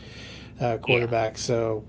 [0.61, 1.33] uh, quarterback.
[1.33, 1.39] Yeah.
[1.39, 1.85] So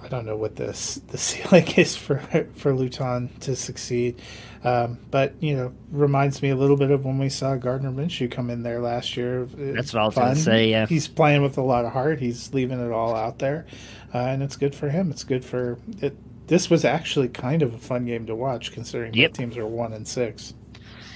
[0.00, 0.66] I don't know what the
[1.08, 2.18] the ceiling is for
[2.54, 4.22] for Luton to succeed,
[4.62, 8.30] um, but you know, reminds me a little bit of when we saw Gardner Minshew
[8.30, 9.46] come in there last year.
[9.46, 10.70] That's what I was going to say.
[10.70, 12.20] Yeah, he's playing with a lot of heart.
[12.20, 13.66] He's leaving it all out there,
[14.14, 15.10] uh, and it's good for him.
[15.10, 16.16] It's good for it
[16.46, 19.30] this was actually kind of a fun game to watch, considering yep.
[19.30, 20.54] both teams are one and six.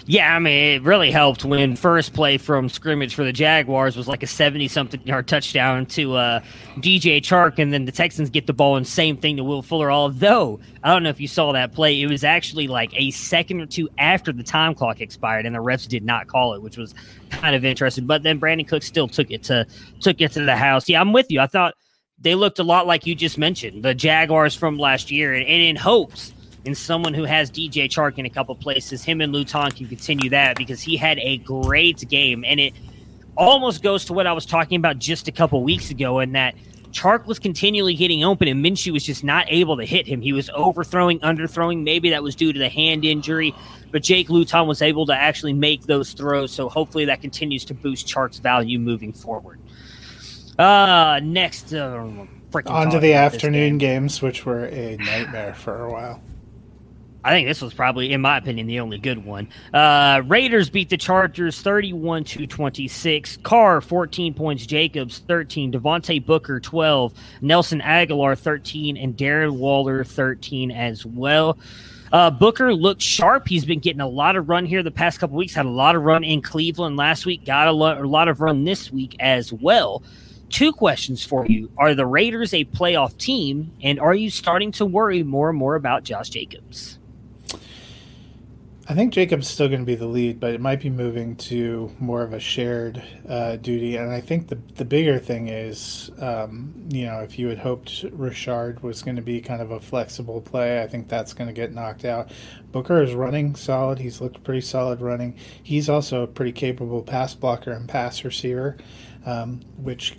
[0.09, 4.07] Yeah, I mean, it really helped when first play from scrimmage for the Jaguars was
[4.07, 6.41] like a 70 something yard touchdown to uh,
[6.77, 9.91] DJ Chark, and then the Texans get the ball, and same thing to Will Fuller.
[9.91, 13.61] Although, I don't know if you saw that play, it was actually like a second
[13.61, 16.77] or two after the time clock expired, and the refs did not call it, which
[16.77, 16.95] was
[17.31, 18.07] kind of interesting.
[18.07, 19.66] But then Brandin Cook still took it to
[20.01, 20.89] took it to the house.
[20.89, 21.41] Yeah, I'm with you.
[21.41, 21.74] I thought
[22.19, 25.62] they looked a lot like you just mentioned, the Jaguars from last year, and, and
[25.62, 26.33] in hopes
[26.64, 30.31] in someone who has DJ Chark in a couple places, him and Luton can continue
[30.31, 32.75] that because he had a great game, and it
[33.37, 36.55] almost goes to what I was talking about just a couple weeks ago, in that
[36.97, 40.23] Chark was continually getting open, and Minshew was just not able to hit him.
[40.23, 41.83] He was overthrowing, underthrowing.
[41.83, 43.55] Maybe that was due to the hand injury,
[43.93, 46.53] but Jake Luton was able to actually make those throws.
[46.53, 49.61] So hopefully that continues to boost Chark's value moving forward.
[50.59, 52.07] Uh, next, uh,
[52.67, 54.03] on to the afternoon game.
[54.03, 56.23] games, which were a nightmare for a while.
[57.27, 59.49] I think this was probably, in my opinion, the only good one.
[59.75, 63.39] Uh, Raiders beat the Chargers 31 to 26.
[63.39, 64.65] Carr, 14 points.
[64.65, 65.73] Jacobs, 13.
[65.73, 67.13] Devontae Booker, 12.
[67.41, 68.97] Nelson Agholor 13.
[68.97, 71.59] And Darren Waller, 13 as well.
[72.13, 73.49] Uh, Booker looked sharp.
[73.49, 75.53] He's been getting a lot of run here the past couple weeks.
[75.53, 77.45] Had a lot of run in Cleveland last week.
[77.45, 80.05] Got a lot, a lot of run this week as well.
[80.51, 84.87] Two questions for you: Are the Raiders a playoff team, and are you starting to
[84.87, 86.99] worry more and more about Josh Jacobs?
[88.89, 91.91] I think Jacob's still going to be the lead, but it might be moving to
[91.99, 93.97] more of a shared uh, duty.
[93.97, 98.05] And I think the the bigger thing is, um, you know, if you had hoped
[98.13, 101.53] Richard was going to be kind of a flexible play, I think that's going to
[101.53, 102.31] get knocked out.
[102.71, 103.99] Booker is running solid.
[103.99, 105.37] He's looked pretty solid running.
[105.65, 108.77] He's also a pretty capable pass blocker and pass receiver,
[109.25, 110.17] um, which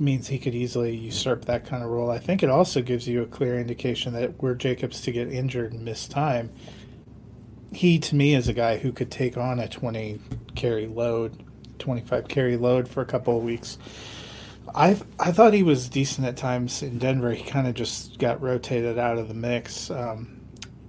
[0.00, 2.10] means he could easily usurp that kind of role.
[2.10, 5.72] I think it also gives you a clear indication that were Jacobs to get injured
[5.72, 6.50] and miss time
[7.72, 10.20] he to me is a guy who could take on a 20
[10.54, 11.44] carry load,
[11.78, 13.78] 25 carry load for a couple of weeks.
[14.74, 17.32] I I thought he was decent at times in Denver.
[17.32, 19.90] He kind of just got rotated out of the mix.
[19.90, 20.40] Um,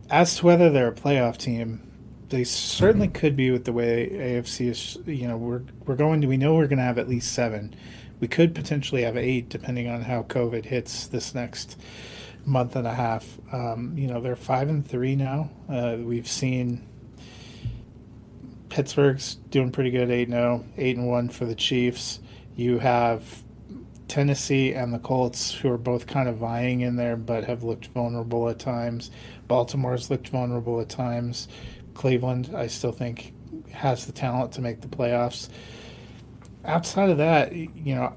[0.10, 1.82] as to whether they're a playoff team,
[2.30, 4.98] they certainly could be with the way AFC is.
[5.06, 7.76] You know, we're we're going to we know we're going to have at least seven.
[8.22, 11.78] We could potentially have eight, depending on how COVID hits this next
[12.46, 13.38] month and a half.
[13.52, 15.50] Um, you know, they're five and three now.
[15.68, 16.88] Uh, we've seen
[18.70, 22.20] Pittsburgh's doing pretty good, 8 0, 8 and 1 for the Chiefs.
[22.56, 23.44] You have
[24.08, 27.88] Tennessee and the Colts, who are both kind of vying in there, but have looked
[27.88, 29.12] vulnerable at times.
[29.48, 31.48] Baltimore's looked vulnerable at times.
[31.96, 33.34] Cleveland, I still think,
[33.72, 35.50] has the talent to make the playoffs.
[36.66, 38.14] Outside of that, you know,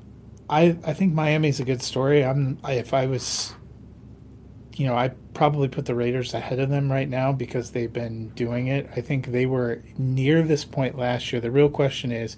[0.48, 2.24] I I think Miami's a good story.
[2.24, 3.54] I'm I, if I was
[4.76, 8.30] you know, I probably put the Raiders ahead of them right now because they've been
[8.30, 8.90] doing it.
[8.96, 11.40] I think they were near this point last year.
[11.40, 12.36] The real question is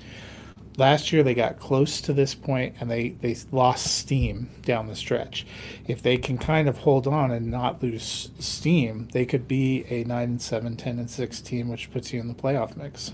[0.77, 4.97] last year they got close to this point and they, they lost steam down the
[4.97, 5.47] stretch.
[5.87, 10.05] If they can kind of hold on and not lose steam, they could be a
[10.05, 13.13] 9 and 7, 10 and 6 team, which puts you in the playoff mix.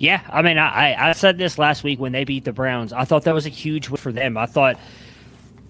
[0.00, 2.90] Yeah, I mean, I, I said this last week when they beat the Browns.
[2.90, 4.38] I thought that was a huge win for them.
[4.38, 4.80] I thought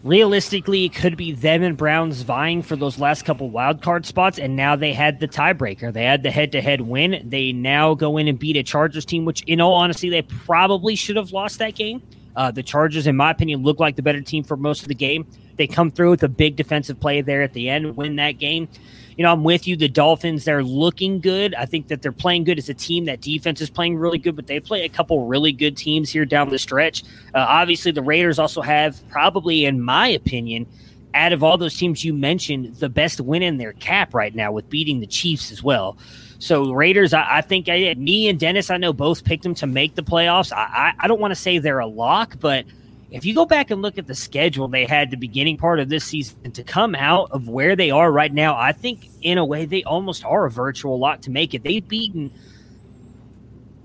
[0.05, 4.39] realistically, it could be them and Browns vying for those last couple wild card spots,
[4.39, 5.93] and now they had the tiebreaker.
[5.93, 7.29] They had the head to head win.
[7.29, 10.95] They now go in and beat a Chargers team, which, in all honesty, they probably
[10.95, 12.01] should have lost that game.
[12.37, 14.95] Uh, the Chargers, in my opinion, look like the better team for most of the
[14.95, 15.27] game.
[15.57, 18.69] They come through with a big defensive play there at the end, win that game
[19.17, 19.77] you know, I'm with you.
[19.77, 21.55] The Dolphins, they're looking good.
[21.55, 23.05] I think that they're playing good as a team.
[23.07, 26.25] That defense is playing really good, but they play a couple really good teams here
[26.25, 27.05] down the stretch.
[27.35, 30.67] Uh, obviously, the Raiders also have probably, in my opinion,
[31.15, 34.53] out of all those teams you mentioned, the best win in their cap right now
[34.53, 35.97] with beating the Chiefs as well.
[36.39, 39.67] So Raiders, I, I think I, me and Dennis, I know both picked them to
[39.67, 40.53] make the playoffs.
[40.53, 42.65] I, I, I don't want to say they're a lock, but–
[43.11, 45.89] if you go back and look at the schedule they had the beginning part of
[45.89, 49.45] this season to come out of where they are right now, I think in a
[49.45, 51.63] way they almost are a virtual lot to make it.
[51.63, 52.33] They've beaten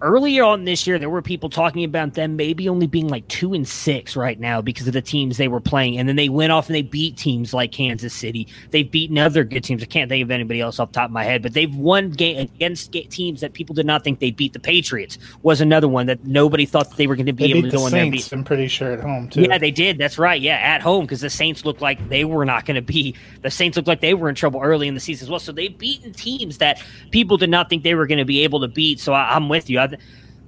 [0.01, 3.53] earlier on this year, there were people talking about them maybe only being like two
[3.53, 5.97] and six right now because of the teams they were playing.
[5.97, 8.47] And then they went off and they beat teams like Kansas City.
[8.71, 9.81] They've beaten other good teams.
[9.81, 12.11] I can't think of anybody else off the top of my head, but they've won
[12.11, 14.53] game against teams that people did not think they'd beat.
[14.53, 17.57] The Patriots was another one that nobody thought that they were going to be they
[17.57, 18.31] able to go in there and beat.
[18.31, 19.43] I'm pretty sure at home too.
[19.43, 19.97] Yeah, they did.
[19.97, 20.39] That's right.
[20.41, 23.15] Yeah, at home because the Saints looked like they were not going to be.
[23.41, 25.39] The Saints looked like they were in trouble early in the season as well.
[25.39, 28.59] So they've beaten teams that people did not think they were going to be able
[28.61, 28.99] to beat.
[28.99, 29.79] So I, am with you.
[29.79, 29.84] I,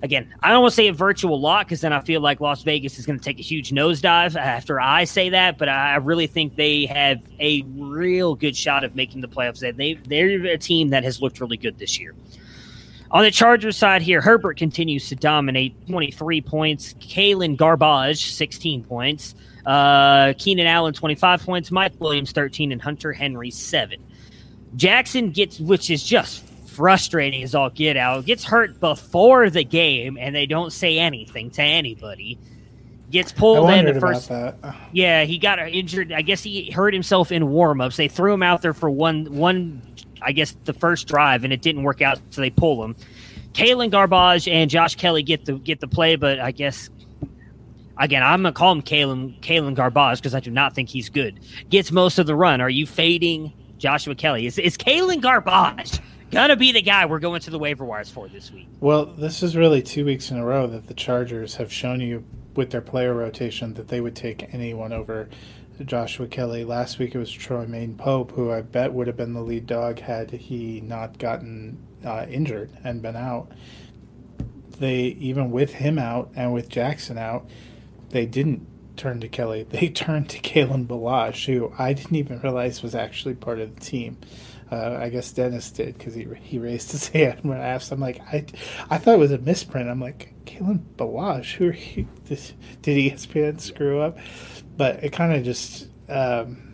[0.02, 2.64] again, I don't want to say a virtual lot because then I feel like Las
[2.64, 5.58] Vegas is going to take a huge nosedive after I say that.
[5.58, 9.60] But I really think they have a real good shot of making the playoffs.
[9.60, 12.16] They they're a team that has looked really good this year.
[13.10, 16.94] On the Chargers side here, Herbert continues to dominate 23 points.
[16.96, 19.34] Kalen Garbage, 16 points.
[19.66, 21.72] Uh, Keenan Allen, 25 points.
[21.72, 22.74] Mike Williams, 13.
[22.74, 24.04] And Hunter Henry, 7.
[24.76, 26.47] Jackson gets, which is just
[26.78, 28.26] frustrating as all get out.
[28.26, 32.38] Gets hurt before the game, and they don't say anything to anybody.
[33.12, 34.32] gets pulled in the first.
[34.94, 36.12] Yeah, he got injured.
[36.14, 37.96] I guess he hurt himself in warmups.
[37.96, 39.82] They threw him out there for one one.
[40.22, 42.96] I guess the first drive, and it didn't work out, so they pull him.
[43.54, 46.90] Kalen Garbage and Josh Kelley get the get the play, but I guess
[47.98, 51.40] again I'm gonna call him Kalen Kalen Garbage because I do not think he's good.
[51.70, 52.62] Gets most of the run.
[52.62, 54.46] Are you fading Joshua Kelley?
[54.46, 56.00] Is is Kalen Garbage
[56.32, 58.68] gonna be the guy we're going to the waiver wires for this week?
[58.80, 62.24] Well, this is really two weeks in a row that the Chargers have shown you
[62.56, 65.30] with their player rotation that they would take anyone over
[65.86, 66.64] Joshua Kelley.
[66.64, 70.00] Last week it was Troymaine Pope, who I bet would have been the lead dog
[70.00, 73.52] had he not gotten uh, injured and been out.
[74.80, 77.48] They even with him out and with Jackson out,
[78.10, 78.66] they didn't
[78.96, 79.64] turn to Kelley.
[79.70, 83.82] They turned to Kalen Ballage, who I didn't even realize was actually part of the
[83.82, 84.18] team.
[84.72, 87.92] Uh, I guess Dennis did because he he raised his hand when I asked.
[87.92, 88.46] I'm like, I,
[88.90, 89.90] I thought it was a misprint.
[89.90, 92.08] I'm like, Kalen Ballage, who are you?
[92.26, 92.42] Did,
[92.82, 94.18] did ESPN screw up?
[94.76, 95.88] But it kind of just.
[96.10, 96.68] Um,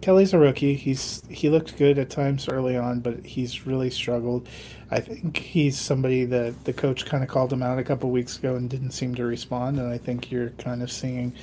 [0.00, 0.74] Kelley's a rookie.
[0.74, 4.48] He's he looked good at times early on, but he's really struggled.
[4.90, 8.38] I think he's somebody that the coach kind of called him out a couple weeks
[8.38, 9.78] ago and didn't seem to respond.
[9.78, 11.34] And I think you're kind of seeing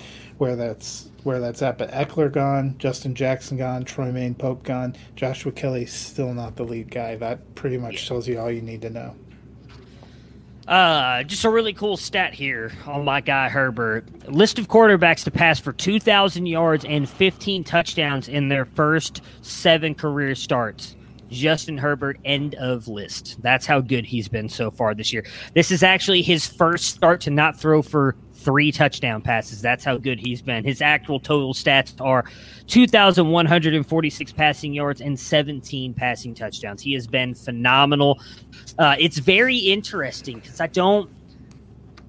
[0.44, 1.78] where that's where that's at.
[1.78, 6.92] But Ekeler gone, Justin Jackson gone, Troymaine Pope gone, Joshua Kelley still not the lead
[6.92, 7.16] guy.
[7.16, 9.16] That pretty much tells you all you need to know.
[10.68, 14.06] Uh, just a really cool stat here on my guy Herbert.
[14.30, 19.96] List of quarterbacks to pass for 2,000 yards and 15 touchdowns in their first seven
[19.96, 20.98] career starts.
[21.30, 23.42] Justin Herbert, end of list.
[23.42, 25.26] That's how good he's been so far this year.
[25.54, 29.62] This is actually his first start to not throw for three touchdown passes.
[29.62, 30.64] That's how good he's been.
[30.64, 32.26] His actual total stats are
[32.68, 36.82] 2,146 passing yards and 17 passing touchdowns.
[36.82, 38.20] He has been phenomenal.
[38.78, 41.10] Uh, it's very interesting because I don't.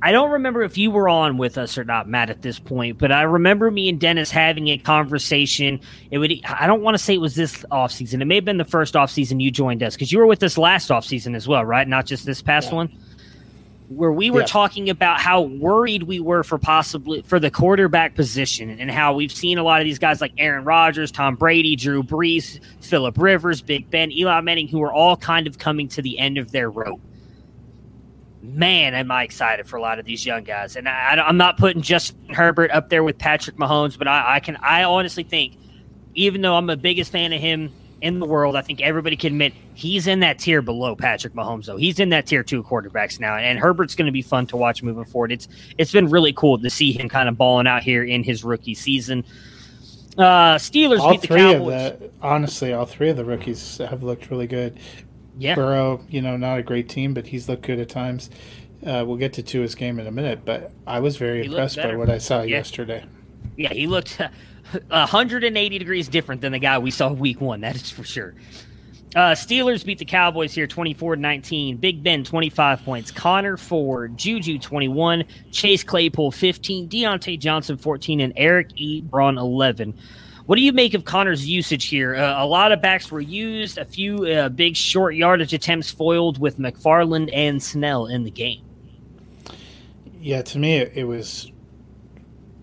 [0.03, 2.99] I don't remember if you were on with us or not, Matt, at this point,
[2.99, 5.80] but I remember me and Dennis having a conversation.
[6.11, 8.20] It would I don't want to say it was this offseason.
[8.20, 10.59] It may have been the first offseason you joined us because you were with us
[10.59, 11.89] last offseason as well, right?
[11.89, 12.74] Not just this past yeah.
[12.74, 12.99] one
[13.89, 14.47] where we were yeah.
[14.47, 19.32] talking about how worried we were for possibly for the quarterback position and how we've
[19.32, 23.61] seen a lot of these guys like Aaron Rodgers, Tom Brady, Drew Brees, Philip Rivers,
[23.61, 26.70] Big Ben, Eli Manning, who are all kind of coming to the end of their
[26.70, 27.01] rope.
[28.43, 31.57] Man, am I excited for a lot of these young guys, and I, am not
[31.57, 35.57] putting Justin Herbert up there with Patrick Mahomes, but I, I can I honestly think,
[36.14, 37.72] even though I'm the biggest fan of him
[38.05, 38.55] in the world.
[38.55, 41.79] I think everybody can admit he's in that tier below Patrick Mahomes, though.
[41.79, 44.83] He's in that tier two quarterbacks now, and Herbert's going to be fun to watch
[44.83, 45.33] moving forward.
[45.33, 45.49] It's
[45.79, 48.75] it's been really cool to see him kind of balling out here in his rookie
[48.75, 49.25] season.
[50.19, 51.99] Uh, Steelers all beat the Cowboys.
[51.99, 54.79] The, honestly, all three of the rookies have looked really good.
[55.39, 58.29] Yeah, Burrow, you know, not a great team, but he's looked good at times.
[58.87, 61.77] Uh, we'll get to Tua's game in a minute, but I was very he impressed
[61.77, 62.59] by what I saw yeah.
[62.59, 63.05] yesterday.
[63.57, 64.21] Yeah, he looked
[64.89, 67.61] 180 degrees different than the guy we saw week one.
[67.61, 68.35] That is for sure.
[69.15, 71.77] Uh, Steelers beat the Cowboys here 24 19.
[71.77, 73.12] Big Ben 25 points.
[73.12, 75.25] Conner Ford, Juju 21.
[75.53, 76.89] Chase Claypool 15.
[76.89, 78.21] Diontae Johnson 14.
[78.21, 79.95] And Eric Ebron 11.
[80.47, 82.17] What do you make of Conner's usage here?
[82.17, 86.39] Uh, a lot of backs were used, a few uh, big short yardage attempts foiled
[86.39, 88.62] with McFarland and Snell in the game.
[90.21, 91.51] Yeah, to me, it was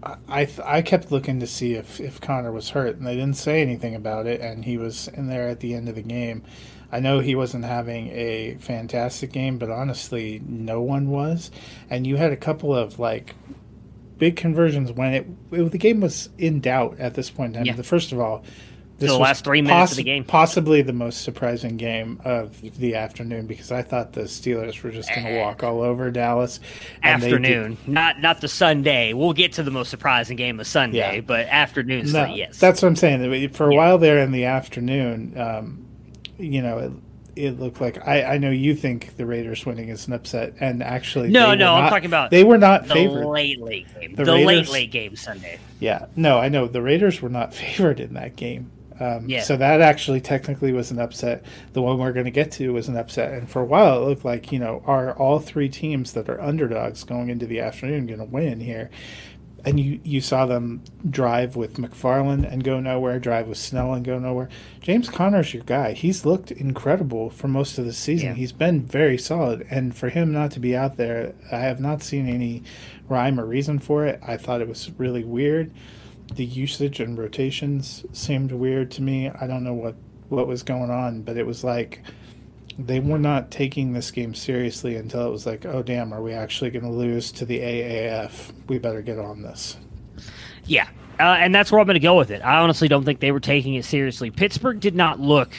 [0.03, 3.61] I I kept looking to see if, if Conner was hurt, and they didn't say
[3.61, 6.43] anything about it, and he was in there at the end of the game.
[6.91, 11.49] I know he wasn't having a fantastic game, but honestly, no one was.
[11.89, 13.35] And you had a couple of like
[14.17, 17.55] big conversions when it, it the game was in doubt at this point.
[17.55, 17.75] And yeah.
[17.75, 18.43] the first of all,
[19.01, 20.23] this the last three minutes poss- of the game.
[20.23, 25.09] Possibly the most surprising game of the afternoon because I thought the Steelers were just
[25.09, 26.59] going to walk all over Dallas.
[27.03, 29.13] Afternoon, not not the Sunday.
[29.13, 31.21] We'll get to the most surprising game of Sunday, yeah.
[31.21, 32.11] but afternoon.
[32.11, 33.49] No, yes, that's what I'm saying.
[33.49, 33.77] For a yeah.
[33.77, 35.85] while there in the afternoon, um,
[36.37, 36.77] you know.
[36.77, 36.91] It,
[37.35, 40.83] it looked like I, I know you think the Raiders winning is an upset, and
[40.83, 43.25] actually, no, no, not, I'm talking about they were not the favored.
[43.25, 45.59] late late game, the, the Raiders, late late game Sunday.
[45.79, 48.71] Yeah, no, I know the Raiders were not favored in that game.
[48.99, 49.41] Um, yeah.
[49.41, 51.43] So that actually technically was an upset.
[51.73, 54.07] The one we're going to get to was an upset, and for a while it
[54.07, 58.07] looked like you know are all three teams that are underdogs going into the afternoon
[58.07, 58.89] going to win here.
[59.63, 64.03] And you, you saw them drive with McFarland and go nowhere, drive with Snell and
[64.03, 64.49] go nowhere.
[64.79, 65.93] James Conner's your guy.
[65.93, 68.29] He's looked incredible for most of the season.
[68.29, 68.33] Yeah.
[68.33, 69.67] He's been very solid.
[69.69, 72.63] And for him not to be out there, I have not seen any
[73.07, 74.19] rhyme or reason for it.
[74.25, 75.69] I thought it was really weird
[76.35, 79.29] the usage and rotations seemed weird to me.
[79.29, 79.95] I don't know what
[80.29, 82.01] what was going on, but it was like
[82.79, 86.33] they were not taking this game seriously until it was like, oh damn, are we
[86.33, 88.51] actually going to lose to the AAF?
[88.67, 89.77] We better get on this.
[90.65, 90.87] Yeah,
[91.19, 92.41] uh, and that's where I'm going to go with it.
[92.43, 94.31] I honestly don't think they were taking it seriously.
[94.31, 95.51] Pittsburgh did not look.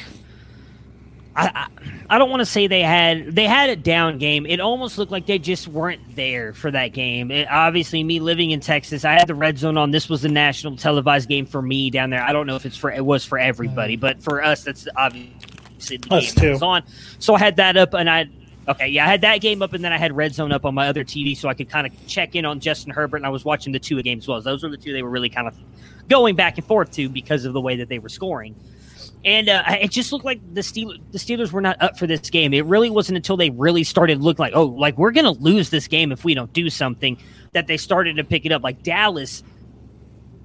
[1.35, 1.66] I, I,
[2.11, 4.45] I don't want to say they had they had a down game.
[4.45, 7.30] It almost looked like they just weren't there for that game.
[7.30, 9.91] It, obviously, me living in Texas, I had the red zone on.
[9.91, 12.22] This was the national televised game for me down there.
[12.22, 15.97] I don't know if it's for it was for everybody, but for us, that's obviously
[15.97, 16.83] the Us game that was on.
[17.18, 18.28] So I had that up, and I
[18.68, 20.74] okay, yeah, I had that game up, and then I had red zone up on
[20.74, 23.30] my other TV, so I could kind of check in on Justin Herbert, and I
[23.30, 24.41] was watching the two games as well.
[24.43, 25.55] Those were the two they were really kind of
[26.09, 28.55] going back and forth to because of the way that they were scoring.
[29.25, 32.29] And uh, it just looked like the Steelers, the Steelers were not up for this
[32.29, 32.53] game.
[32.53, 35.70] It really wasn't until they really started look like, oh, like we're going to lose
[35.70, 37.16] this game if we don't do something,
[37.53, 38.62] that they started to pick it up.
[38.64, 39.45] Like Dallas,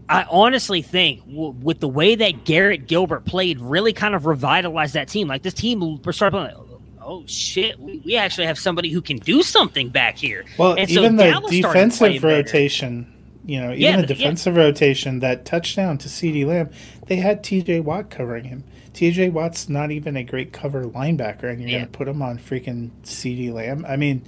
[0.10, 4.94] I honestly think w- with the way that Garrett Gilbert played, really kind of revitalized
[4.94, 5.28] that team.
[5.28, 6.54] Like this team, we're starting like,
[7.02, 10.46] oh shit, we, we actually have somebody who can do something back here.
[10.58, 12.36] Well, And so even the Dallas started playing defensive better.
[12.36, 13.14] rotation,
[13.46, 14.16] you know, even Yeah, the but- yeah.
[14.18, 16.70] defensive rotation, that touchdown to CeeDee Lamb,
[17.08, 18.64] they had TJ Watt covering him.
[18.94, 21.78] TJ Watt's not even a great cover linebacker, and you're Yeah.
[21.80, 23.86] going to put him on freaking CeeDee Lamb.
[23.88, 24.24] I mean,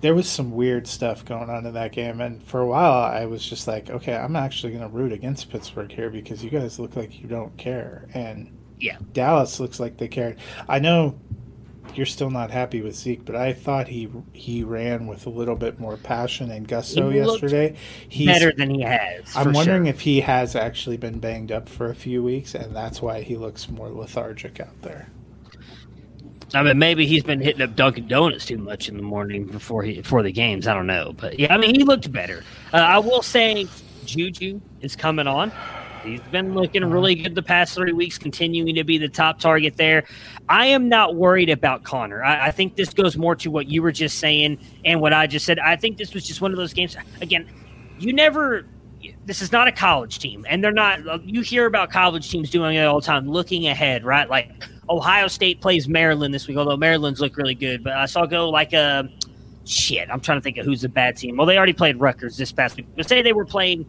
[0.00, 3.26] there was some weird stuff going on in that game, and for a while, I
[3.26, 6.78] was just like, okay, I'm actually going to root against Pittsburgh here because you guys
[6.78, 8.50] look like you don't care, and
[8.80, 8.96] Yeah.
[9.12, 10.36] Dallas looks like they cared.
[10.68, 11.18] I know
[11.98, 15.56] you're still not happy with Zeke, but I thought he he ran with a little
[15.56, 17.74] bit more passion and gusto He yesterday.
[18.08, 19.36] He's better than he has.
[19.36, 19.90] I'm wondering sure.
[19.90, 23.36] if he has actually been banged up for a few weeks, and that's why he
[23.36, 25.10] looks more lethargic out there.
[26.54, 29.82] I mean, maybe he's been hitting up Dunkin' Donuts too much in the morning before
[29.82, 30.68] he before the games.
[30.68, 32.44] I don't know, but yeah, I mean, he looked better.
[32.72, 33.66] Uh, I will say,
[34.06, 35.52] Juju is coming on.
[36.02, 36.92] He's been looking uh-huh.
[36.92, 40.04] really good the past three weeks, continuing to be the top target there.
[40.48, 42.22] I am not worried about Conner.
[42.22, 45.26] I, I think this goes more to what you were just saying and what I
[45.26, 45.58] just said.
[45.58, 46.96] I think this was just one of those games.
[47.20, 47.46] Again,
[47.98, 48.66] you never.
[49.26, 51.24] This is not a college team, and they're not.
[51.24, 54.28] You hear about college teams doing it all the time, looking ahead, right?
[54.28, 54.50] Like
[54.88, 57.84] Ohio State plays Maryland this week, although Maryland's look really good.
[57.84, 59.08] But I saw go like a
[59.64, 60.08] shit.
[60.10, 61.36] I'm trying to think of who's a bad team.
[61.36, 62.86] Well, they already played Rutgers this past week.
[62.96, 63.86] But say they were playing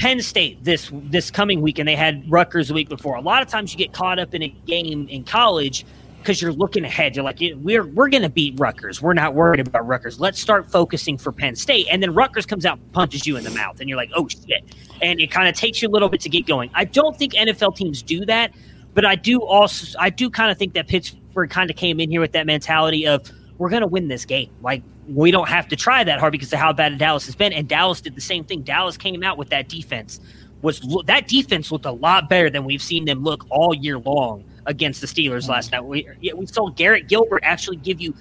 [0.00, 3.16] Penn State this this coming week, and they had Rutgers the week before.
[3.16, 5.84] A lot of times you get caught up in a game in college
[6.20, 7.14] because you're looking ahead.
[7.14, 9.02] You're like, we're we're going to beat Rutgers.
[9.02, 10.18] We're not worried about Rutgers.
[10.18, 11.86] Let's start focusing for Penn State.
[11.90, 14.64] And then Rutgers comes out, punches you in the mouth, and you're like, oh shit.
[15.02, 16.70] And it kind of takes you a little bit to get going.
[16.72, 18.54] I don't think NFL teams do that,
[18.94, 22.10] but I do also I do kind of think that Pittsburgh kind of came in
[22.10, 23.30] here with that mentality of
[23.60, 24.50] we're going to win this game.
[24.62, 27.52] Like we don't have to try that hard because of how bad Dallas has been.
[27.52, 28.62] And Dallas did the same thing.
[28.62, 30.18] Dallas came out with that defense.
[30.62, 34.44] Was that defense looked a lot better than we've seen them look all year long
[34.64, 35.84] against the Steelers last night.
[35.84, 38.14] We we saw Garrett Gilbert actually give you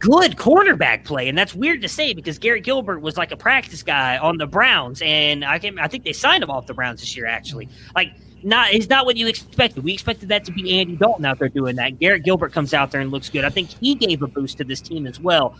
[0.00, 3.82] good cornerback play, and that's weird to say because Garrett Gilbert was like a practice
[3.84, 7.00] guy on the Browns, and I can I think they signed him off the Browns
[7.00, 7.68] this year actually.
[7.94, 9.84] Like not he's not what you expected.
[9.84, 11.98] We expected that to be Andy Dalton out there doing that.
[11.98, 13.44] Garrett Gilbert comes out there and looks good.
[13.44, 15.56] I think he gave a boost to this team as well.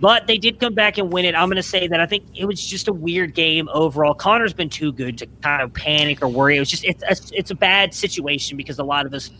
[0.00, 1.34] But they did come back and win it.
[1.34, 4.12] I'm going to say that I think it was just a weird game overall.
[4.12, 6.56] Conner's been too good to kind of panic or worry.
[6.56, 9.30] It was just it's a, it's a bad situation because a lot of us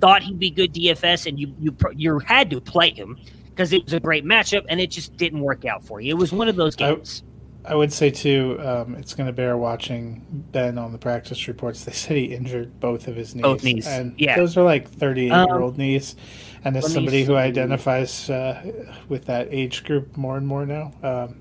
[0.00, 3.18] thought he'd be good DFS, and you you you had to play him
[3.50, 6.10] because it was a great matchup, and it just didn't work out for you.
[6.10, 7.22] It was one of those games.
[7.24, 7.27] I
[7.74, 11.84] would say too, um, it's going to bear watching Ben on the practice reports.
[11.84, 14.36] They said he injured both of his knees, Both knees, and yeah.
[14.36, 16.16] those are like thirty-eight-year-old knees.
[16.64, 21.36] And as somebody who identifies uh, with that age group more and more now, um,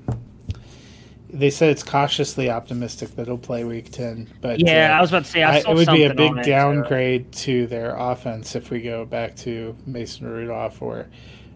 [1.29, 4.29] they said it's cautiously optimistic that he'll play Week Ten.
[4.41, 6.37] But yeah, uh, I was about to say I I- it would be a big
[6.37, 11.07] uh, downgrade to their offense if we go back to Mason Rudolph or,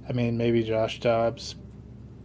[0.10, 1.56] I mean, maybe Josh Dobbs.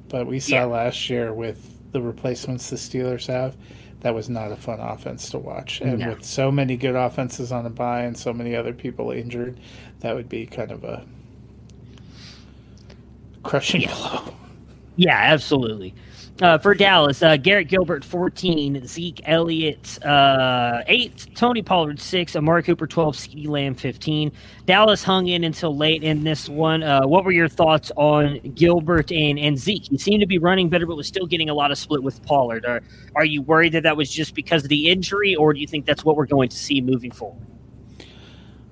[0.09, 0.65] But we saw Yeah.
[0.65, 3.57] last year with the replacements the Steelers have,
[4.01, 5.81] that was not a fun offense to watch.
[5.81, 6.11] And No.
[6.11, 9.59] with so many good offenses on a bye and so many other people injured,
[10.01, 11.07] that would be kind of a
[13.43, 14.35] crushing blow.
[14.97, 15.95] Yeah, absolutely.
[16.43, 22.63] Uh, for Dallas, uh, Garrett Gilbert, 14, Zeke Elliott, uh, 8, Tony Pollard, 6, Amari
[22.63, 24.31] Cooper, 12, CeeDee Lamb, 15.
[24.67, 26.83] Dallas hung in until late in this one.
[26.83, 29.85] Uh, what were your thoughts on Gilbert and, and Zeke?
[29.85, 32.23] He seemed to be running better, but was still getting a lot of split with
[32.27, 32.67] Pollard.
[32.67, 32.83] Are,
[33.15, 35.87] are you worried that that was just because of the injury, or do you think
[35.87, 37.47] that's what we're going to see moving forward?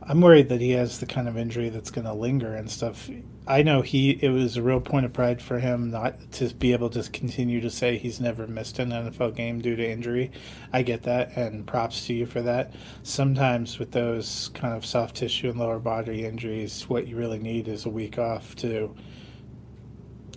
[0.02, 3.08] I'm worried that he has the kind of injury that's going to linger and stuff.
[3.46, 6.72] I know he it was a real point of pride for him not to be
[6.72, 10.30] able to continue to say he's never missed an NFL game due to injury.
[10.72, 12.72] I get that and props to you for that.
[13.02, 17.68] Sometimes with those kind of soft tissue and lower body injuries, what you really need
[17.68, 18.94] is a week off to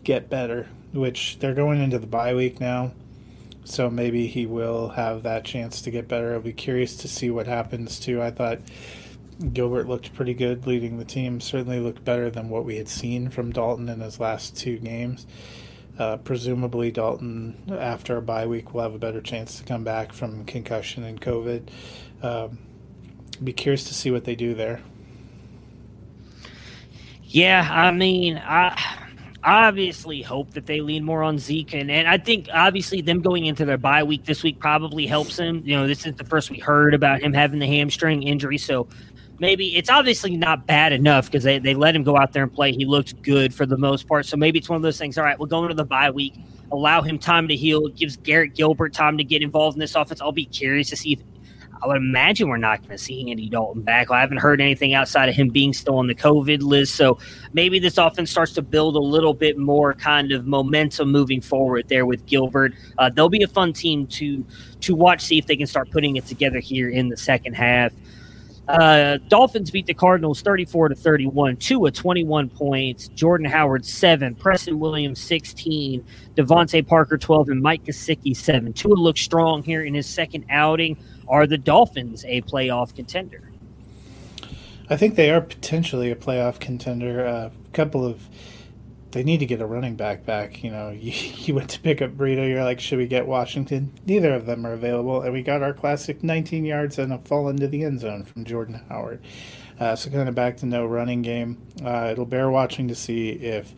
[0.04, 2.92] get better, which they're going into the bye week now.
[3.64, 6.34] So maybe he will have that chance to get better.
[6.34, 8.22] I'll be curious to see what happens too.
[8.22, 8.60] I thought
[9.54, 11.40] Gilbert looked pretty good leading the team.
[11.40, 15.28] Certainly looked better than what we had seen from Dalton in his last two games.
[16.00, 20.14] Uh, presumably, Dalton, after a bye week, will have a better chance to come back
[20.14, 21.70] from concussion and COVID.
[22.22, 22.60] Um,
[23.44, 24.82] be curious to see what they do there.
[27.24, 28.80] Yeah, I mean, I
[29.44, 33.46] obviously hope that they lean more on Zeke, and, and I think obviously them going
[33.46, 35.62] into their bye week this week probably helps him.
[35.66, 38.88] You know, this is the first we heard about him having the hamstring injury, so
[39.40, 42.54] maybe it's obviously not bad enough because they, they let him go out there and
[42.54, 42.72] play.
[42.72, 44.26] He looked good for the most part.
[44.26, 45.18] So maybe it's one of those things.
[45.18, 46.36] All right, we'll go into the bye week,
[46.72, 47.88] allow him time to heal.
[47.90, 50.22] Gives Garrett Gilbert time to get involved in this offense.
[50.22, 51.20] I'll be curious to see if
[51.82, 54.10] I would imagine we're not going to see Andy Dalton back.
[54.10, 56.96] I haven't heard anything outside of him being still on the COVID list.
[56.96, 57.20] So
[57.54, 61.88] maybe this offense starts to build a little bit more kind of momentum moving forward
[61.88, 62.74] there with Gilbert.
[62.98, 64.46] Uh, they'll be a fun team to
[64.82, 67.92] to watch, see if they can start putting it together here in the second half.
[68.68, 71.58] Uh, Dolphins beat the Cardinals 34 to 31.
[71.58, 73.08] Tua 21 points.
[73.10, 74.36] Jordan Howard 7.
[74.36, 76.06] Preston Williams 16.
[76.36, 77.50] DeVante Parker 12.
[77.50, 78.74] And Mike Gesicki 7.
[78.74, 80.98] Tua looks strong here in his second outing.
[81.30, 83.42] Are the Dolphins a playoff contender?
[84.90, 87.26] I think they are potentially a playoff contender.
[87.26, 88.28] A uh, couple of
[89.18, 90.64] they need to get a running back back.
[90.64, 92.48] You know, you, you went to pick up Burrito.
[92.48, 93.92] You're like, should we get Washington?
[94.06, 97.50] Neither of them are available, and we got our classic 19 yards and a fall
[97.50, 99.24] into the end zone from Jordan Howard.
[99.80, 101.60] Uh, so kind of back to no running game.
[101.84, 103.74] Uh, it'll bear watching to see if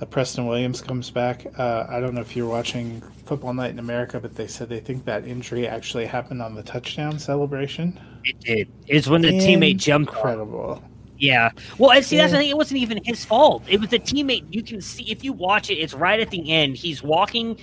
[0.00, 1.46] uh, Preston Williams comes back.
[1.58, 4.80] Uh, I don't know if you're watching Football Night in America, but they said they
[4.80, 8.00] think that injury actually happened on the touchdown celebration.
[8.24, 8.72] It did.
[8.86, 10.12] It's when the teammate jumped.
[10.14, 10.82] Incredible.
[11.18, 11.50] Yeah.
[11.78, 12.50] Well, and see, that's the thing.
[12.50, 13.62] It wasn't even his fault.
[13.68, 14.44] It was the teammate.
[14.50, 15.74] You can see if you watch it.
[15.74, 16.76] It's right at the end.
[16.76, 17.56] He's walking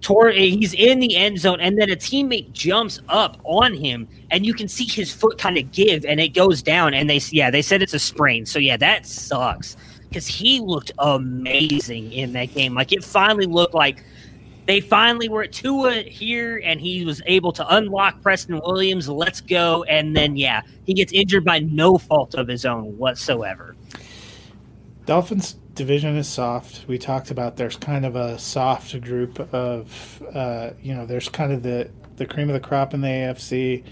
[0.00, 0.34] toward.
[0.34, 4.46] Eh, he's in the end zone, and then a teammate jumps up on him, and
[4.46, 6.94] you can see his foot kind of give, and it goes down.
[6.94, 8.46] And they, yeah, they said it's a sprain.
[8.46, 9.76] So yeah, that sucks
[10.08, 12.74] because he looked amazing in that game.
[12.74, 14.02] Like it finally looked like
[14.68, 19.08] they finally were at Tua here, and he was able to unlock Preston Williams.
[19.08, 19.82] Let's go.
[19.84, 23.74] And then, yeah, he gets injured by no fault of his own whatsoever.
[25.06, 26.86] Dolphins division is soft.
[26.86, 31.50] We talked about there's kind of a soft group of, uh, you know, there's kind
[31.50, 33.84] of the, the cream of the crop in the AFC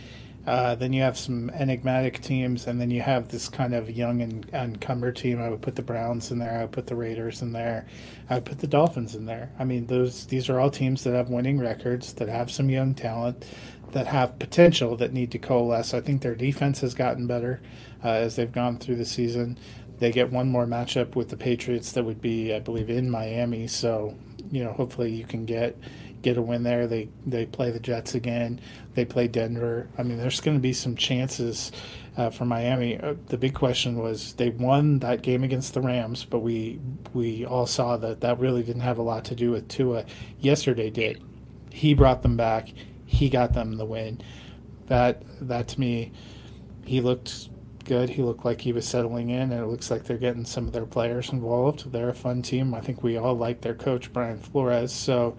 [0.47, 4.21] uh, then you have some enigmatic teams, and then you have this kind of young
[4.23, 5.41] and encumbered team.
[5.41, 6.59] I would put the Browns in there.
[6.59, 7.87] I would put the Raiders in there.
[8.31, 9.51] I would put the Dolphins in there.
[9.59, 12.95] I mean, those these are all teams that have winning records, that have some young
[12.95, 13.45] talent,
[13.93, 15.95] that have potential, that need to coalesce.
[15.95, 17.61] I think their defense has gotten better
[18.05, 19.59] uh, as they've gone through the season.
[19.99, 23.67] They get one more matchup with the Patriots that would be, I believe, in Miami.
[23.67, 24.15] So,
[24.51, 25.77] you know, hopefully you can get
[26.27, 26.89] get a win there.
[26.89, 28.61] They they play the Jets again.
[28.95, 29.89] They play Denver.
[29.97, 31.71] I mean, there's going to be some chances
[32.17, 32.99] uh, for Miami.
[32.99, 36.81] Uh, the big question was they won that game against the Rams, but we
[37.15, 40.05] we all saw that that really didn't have a lot to do with Tua.
[40.41, 41.23] Yesterday did.
[41.71, 42.73] He brought them back.
[43.05, 44.21] He got them the win.
[44.87, 46.11] That that to me,
[46.85, 47.51] he looked
[47.85, 48.11] good.
[48.11, 50.73] He looked like he was settling in, and it looks like they're getting some of
[50.73, 51.93] their players involved.
[51.93, 52.75] They're a fun team.
[52.75, 54.93] I think we all like their coach Brian Flores.
[54.93, 55.37] So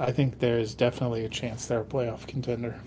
[0.00, 2.80] I think there's definitely a chance they're a playoff contender.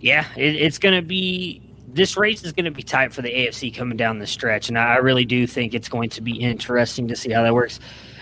[0.00, 1.62] Yeah, it, it's going to be.
[1.88, 4.78] This race is going to be tight for the AFC coming down the stretch, and
[4.78, 7.80] I really do think it's going to be interesting to see how that works.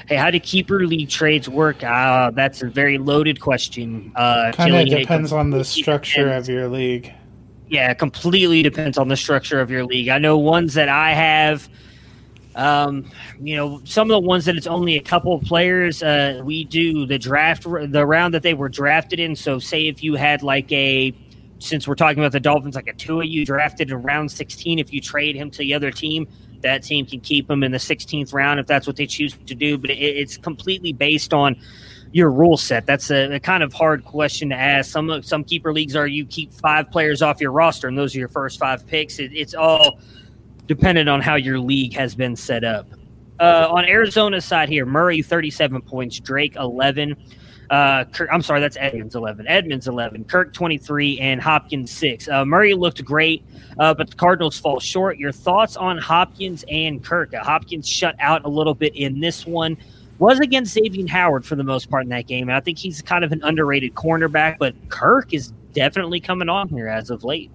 [0.09, 1.85] Hey, how do keeper league trades work?
[1.85, 4.11] Uh, that's a very loaded question.
[4.17, 6.49] Uh, kind of depends on the structure depends.
[6.49, 7.13] of your league.
[7.69, 10.09] Yeah, completely depends on the structure of your league.
[10.09, 11.69] I know ones that I have
[12.59, 13.09] um,
[13.41, 16.65] you know, some of the ones that it's only a couple of players, uh, we
[16.65, 19.37] do the draft, the round that they were drafted in.
[19.37, 21.15] So, say if you had like a,
[21.61, 24.93] since we're talking about the Dolphins, like a Tua you drafted in round 16, if
[24.93, 26.27] you trade him to the other team,
[26.63, 29.55] that team can keep him in the 16th round if that's what they choose to
[29.55, 29.79] do.
[29.79, 31.57] But it, it's completely based on
[32.11, 32.87] your rule set.
[32.87, 34.91] That's a, a, kind of hard question to ask.
[34.91, 38.19] Some some keeper leagues are you keep five players off your roster, and those are
[38.19, 39.21] your first five picks.
[39.21, 40.01] It, it's all
[40.69, 42.87] dependent on how your league has been set up.
[43.41, 47.17] Uh, on Arizona's side here, Murray 37 points, Drake 11.
[47.71, 49.47] Uh, Kirk, I'm sorry, that's Edmonds 11.
[49.47, 50.25] Edmonds 11.
[50.25, 52.29] Kirk 23 and Hopkins 6.
[52.29, 53.45] Uh, Murray looked great,
[53.79, 55.19] uh, but the Cardinals fall short.
[55.19, 57.35] Your thoughts on Hopkins and Kirk?
[57.35, 59.77] Uh, Hopkins shut out a little bit in this one.
[60.19, 62.49] Was against Xavien Howard for the most part in that game.
[62.49, 66.69] And I think he's kind of an underrated cornerback, but Kirk is definitely coming on
[66.69, 67.53] here as of late.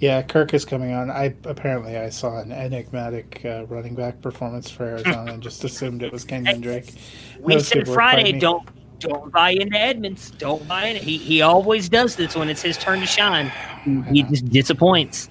[0.00, 1.10] Yeah, Kirk is coming on.
[1.10, 6.02] I apparently I saw an enigmatic uh, running back performance for Arizona and just assumed
[6.02, 6.94] it was Kenyon Drake.
[7.38, 8.66] We said Friday, don't
[8.98, 10.30] don't buy into Edmonds.
[10.32, 10.96] Don't buy in.
[10.96, 13.52] He he always does this when it's his turn to shine.
[14.10, 15.28] He just disappoints.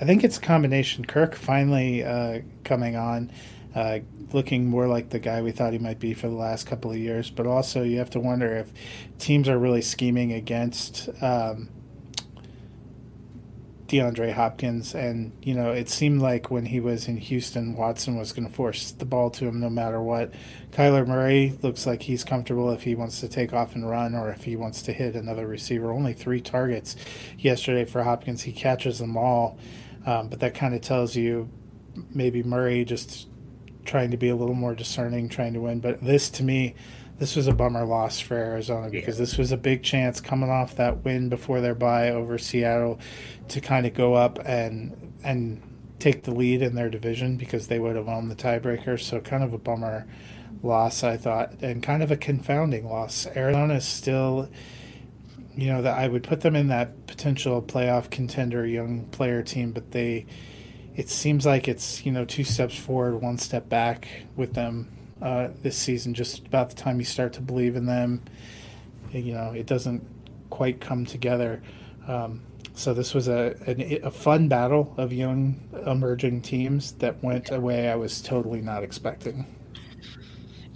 [0.00, 1.04] I think it's a combination.
[1.04, 3.30] Kirk finally uh, coming on,
[3.74, 3.98] uh,
[4.32, 6.96] looking more like the guy we thought he might be for the last couple of
[6.96, 7.30] years.
[7.30, 8.72] But also, you have to wonder if
[9.18, 11.10] teams are really scheming against.
[11.22, 11.68] Um,
[13.88, 18.32] DeAndre Hopkins, and you know it seemed like when he was in Houston, Watson was
[18.32, 20.32] going to force the ball to him no matter what.
[20.72, 24.30] Kyler Murray looks like he's comfortable if he wants to take off and run, or
[24.30, 25.90] if he wants to hit another receiver.
[25.90, 26.96] Only three targets
[27.38, 28.42] yesterday for Hopkins.
[28.42, 29.58] He catches them all,
[30.04, 31.48] um, but that kind of tells you
[32.14, 33.28] maybe Murray just
[33.86, 35.80] trying to be a little more discerning, trying to win.
[35.80, 36.74] But this to me
[37.18, 39.22] this was a bummer loss for Arizona because yeah.
[39.22, 43.00] this was a big chance coming off that win before their bye over Seattle
[43.48, 45.60] to kind of go up and and
[45.98, 49.00] take the lead in their division because they would have owned the tiebreaker.
[49.00, 50.06] So kind of a bummer
[50.62, 53.26] loss, I thought, and kind of a confounding loss.
[53.34, 54.48] Arizona is still,
[55.56, 59.72] you know, that I would put them in that potential playoff contender young player team,
[59.72, 60.26] but they.
[60.94, 65.48] It seems like it's you know two steps forward, one step back with them uh,
[65.62, 66.14] this season.
[66.14, 68.22] Just about the time you start to believe in them,
[69.12, 70.06] you know, it doesn't
[70.50, 71.62] quite come together.
[72.06, 72.42] Um,
[72.74, 77.60] so this was a, a, a fun battle of young emerging teams that went a
[77.60, 79.46] way I was totally not expecting.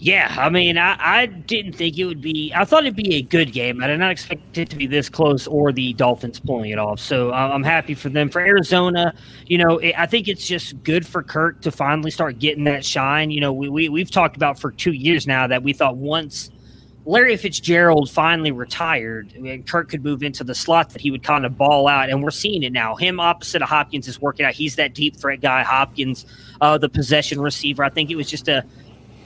[0.03, 2.53] Yeah, I mean, I, I didn't think it would be.
[2.57, 3.81] I thought it'd be a good game.
[3.81, 6.99] I did not expect it to be this close or the Dolphins pulling it off.
[6.99, 8.29] So uh, I'm happy for them.
[8.29, 9.15] For Arizona,
[9.47, 12.85] you know, it, I think it's just good for Kirk to finally start getting that
[12.85, 13.31] shine.
[13.31, 16.51] You know, we, we we've talked about for two years now that we thought once
[17.05, 19.33] Larry Fitzgerald finally retired,
[19.69, 22.31] Kirk could move into the slot that he would kind of ball out, and we're
[22.33, 22.97] seeing it now.
[22.97, 24.55] Him opposite of Hopkins is working out.
[24.55, 25.63] He's that deep threat guy.
[25.63, 26.27] Hopkins,
[26.61, 27.85] uh, the possession receiver.
[27.85, 28.65] I think it was just a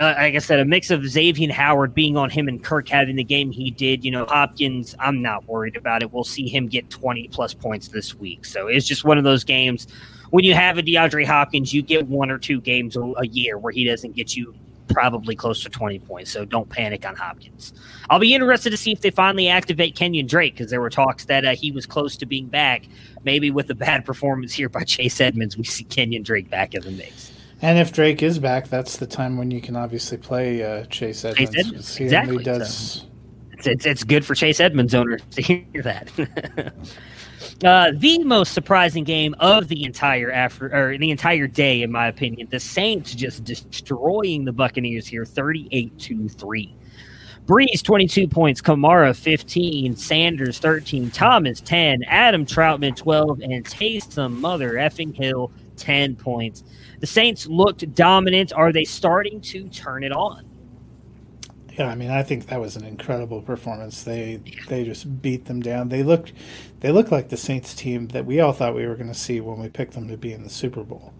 [0.01, 3.16] uh, like I said, a mix of Xavien Howard being on him and Kirk having
[3.16, 4.05] the game he did.
[4.05, 6.12] You know, Hopkins, I'm not worried about it.
[6.12, 8.44] We'll see him get 20 plus points this week.
[8.44, 9.86] So it's just one of those games.
[10.31, 13.73] When you have a DeAndre Hopkins, you get one or two games a, year where
[13.73, 14.55] he doesn't get you
[14.89, 16.31] probably close to 20 points.
[16.31, 17.73] So don't panic on Hopkins.
[18.10, 21.24] I'll be interested to see if they finally activate Kenyon Drake because there were talks
[21.27, 22.85] that uh, he was close to being back.
[23.24, 26.82] Maybe with a bad performance here by Chase Edmonds, we see Kenyon Drake back in
[26.82, 27.32] the mix.
[27.62, 31.24] And if Drake is back, that's the time when you can obviously play uh, Chase
[31.24, 31.52] Edmonds.
[31.54, 32.00] Chase Edmonds.
[32.00, 32.44] Exactly.
[32.44, 32.94] Does...
[32.98, 33.06] So
[33.52, 36.10] it's, it's, it's good for Chase Edmonds owners to hear that.
[37.64, 42.08] uh, the most surprising game of the entire after or the entire day, in my
[42.08, 46.76] opinion, the Saints just destroying the Buccaneers here, thirty-eight to three.
[47.46, 54.72] Brees 22 points, Kamara 15, Sanders 13, Thomas 10, Adam Trautman 12, and Taysom Mother
[54.72, 56.64] effing Hill 10 points.
[57.01, 58.52] The Saints looked dominant.
[58.52, 60.44] Are they starting to turn it on?
[61.78, 64.02] Yeah, I mean, I think that was an incredible performance.
[64.02, 65.90] They they just beat them down.
[65.90, 66.32] They looked
[66.81, 69.40] they looked like the Saints team that we all thought we were going to see
[69.40, 71.12] when we picked them to be in the Super Bowl.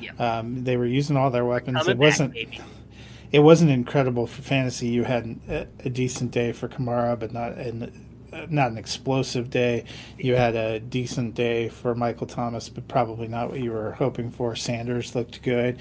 [0.00, 0.12] Yeah.
[0.18, 1.86] Um, they were using all their weapons.
[1.86, 2.60] It wasn't back,
[3.32, 4.88] it wasn't incredible for fantasy.
[4.88, 9.48] You had a, a decent day for Kamara, but not an Uh, not an explosive
[9.48, 9.84] day.
[10.18, 14.30] You had a decent day for Michael Thomas, but probably not what you were hoping
[14.30, 14.54] for.
[14.54, 15.78] Sanders looked good.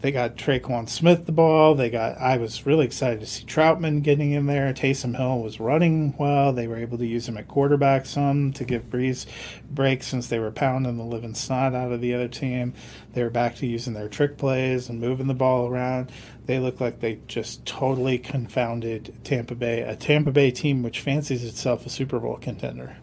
[0.00, 1.74] They got Tre'Quan Smith the ball.
[1.74, 2.16] They got.
[2.18, 4.72] I was really excited to see Trautman getting in there.
[4.72, 6.52] Taysom Hill was running well.
[6.52, 9.26] They were able to use him at quarterback some to give Brees
[9.68, 12.74] breaks since they were pounding the living snot out of the other team.
[13.14, 16.12] They were back to using their trick plays and moving the ball around.
[16.48, 21.44] They look like they just totally confounded Tampa Bay, a Tampa Bay team which fancies
[21.44, 22.96] itself a Super Bowl contender.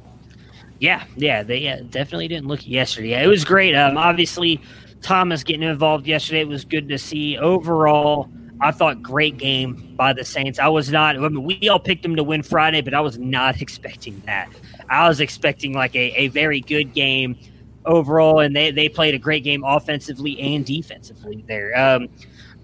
[0.79, 3.09] Yeah, yeah, they yeah, definitely didn't look yesterday.
[3.09, 3.75] Yeah, it was great.
[3.75, 4.59] Um, obviously
[5.03, 7.37] Thomas getting involved yesterday was good to see.
[7.37, 8.31] Overall,
[8.61, 10.57] I thought great game by the Saints.
[10.57, 11.15] I was not.
[11.15, 14.49] I mean, we all picked them to win Friday, but I was not expecting that.
[14.89, 17.37] I was expecting like a, a very good game
[17.85, 21.77] overall, and they they played a great game offensively and defensively there.
[21.77, 22.09] Um,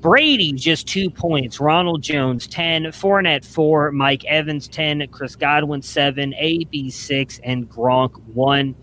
[0.02, 1.60] Brady just two points.
[1.60, 8.14] Ronald Jones ten, Fournette four, Mike Evans ten, Chris Godwin seven, AB six, and Gronk
[8.34, 8.76] one.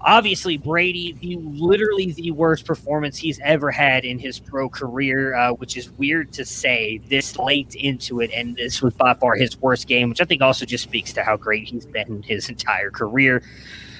[0.00, 5.52] obviously Brady, the literally the worst performance he's ever had in his pro career, uh,
[5.54, 8.30] which is weird to say this late into it.
[8.32, 11.24] And this was by far his worst game, which I think also just speaks to
[11.24, 13.42] how great he's been his entire career.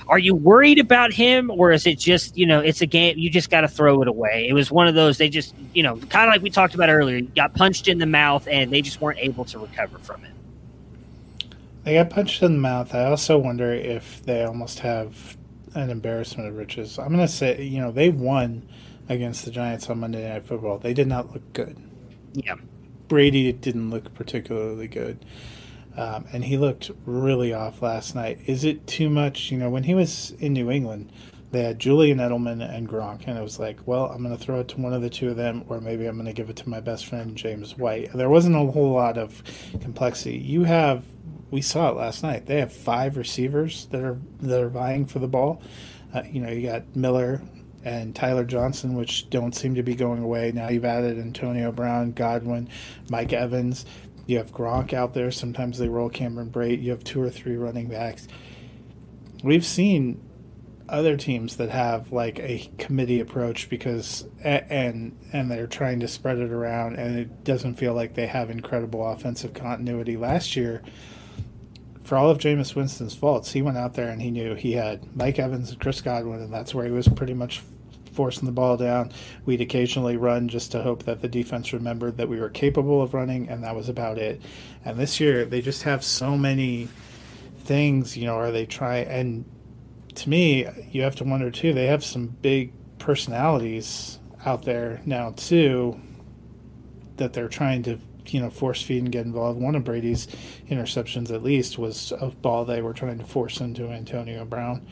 [0.09, 3.31] Are you worried about him, or is it just you know it's a game you
[3.31, 4.47] just got to throw it away?
[4.49, 6.89] It was one of those they just you know kind of like we talked about
[6.89, 10.33] earlier, got punched in the mouth and they just weren't able to recover from it.
[11.85, 12.95] They got punched in the mouth.
[12.95, 15.37] I also wonder if they almost have
[15.77, 16.99] an embarrassment of riches.
[16.99, 18.69] I'm going to say, you know, they won
[19.09, 20.79] against the Giants on Monday Night Football.
[20.79, 21.77] They did not look good.
[22.33, 22.57] Yeah.
[23.07, 25.25] Brady didn't look particularly good.
[25.97, 28.41] Um, and he looked really off last night.
[28.47, 29.51] Is it too much?
[29.51, 31.11] You know, when he was in New England,
[31.53, 34.61] they had Julian Edelman and Gronk, and it was like, well, I'm going to throw
[34.61, 36.57] it to one of the two of them, or maybe I'm going to give it
[36.57, 38.13] to my best friend James White.
[38.13, 39.43] There wasn't a whole lot of
[39.81, 40.37] complexity.
[40.37, 41.05] You have,
[41.51, 42.47] we saw it last night.
[42.47, 45.63] They have five receivers that are that are vying for the ball.
[46.13, 47.41] Uh, you know, you got Miller
[47.85, 50.51] and Tyler Johnson, which don't seem to be going away.
[50.53, 52.69] Now you've added Antonio Brown, Godwin,
[53.09, 53.87] Mike Evans.
[54.27, 55.31] You have Gronk out there.
[55.31, 56.83] Sometimes they roll Cameron Brate.
[56.83, 58.27] You have two or three running backs.
[59.43, 60.21] We've seen
[60.89, 66.39] other teams that have like a committee approach because and and they're trying to spread
[66.39, 70.83] it around and it doesn't feel like they have incredible offensive continuity last year
[72.05, 75.17] for all of Jameis Winston's faults he went out there and he knew he had
[75.17, 77.63] Mike Evans and Chris Godwin and that's where he was pretty much
[78.17, 79.13] forcing the ball down.
[79.45, 83.15] We'd occasionally run just to hope that the defense remembered that we were capable of
[83.15, 84.43] running, and that was about it.
[84.85, 86.89] And this year, they just have so many
[87.59, 89.07] things, you know, are they trying?
[89.07, 89.45] and
[90.17, 95.33] to me, you have to wonder too, they have some big personalities out there now
[95.37, 96.01] too
[97.17, 97.99] that they're trying to
[98.29, 99.61] you know force feed and get involved.
[99.61, 100.27] One of Brady's
[100.69, 104.87] interceptions, at least, was a ball they were trying to force into Antonio Brown.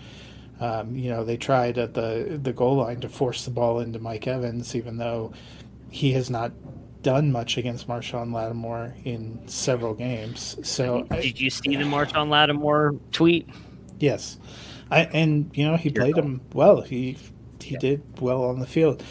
[0.64, 3.98] Um, you know, they tried at the the goal line to force the ball into
[3.98, 5.32] Mike Evans, even though
[5.90, 6.52] he has not
[7.02, 10.56] done much against Marshon Lattimore in several games.
[10.62, 13.46] So, did you see the Marshon Lattimore tweet?
[13.98, 14.38] Yes,
[14.90, 16.80] I, and you know he Your played him well.
[16.80, 17.18] He
[17.60, 17.78] he yeah.
[17.78, 19.02] did well on the field.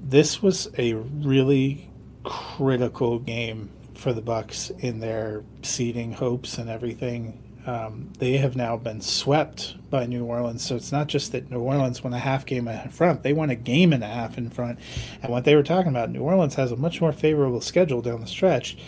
[0.00, 1.88] This was a really
[2.24, 8.78] critical game for the Bucs in their seeding hopes and everything um, they have now
[8.78, 10.64] been swept by New Orleans.
[10.64, 13.50] So it's not just that New Orleans won a half game in front; they won
[13.50, 14.78] a game and a half in front.
[15.22, 18.22] And what they were talking about, New Orleans has a much more favorable schedule down
[18.22, 18.78] the stretch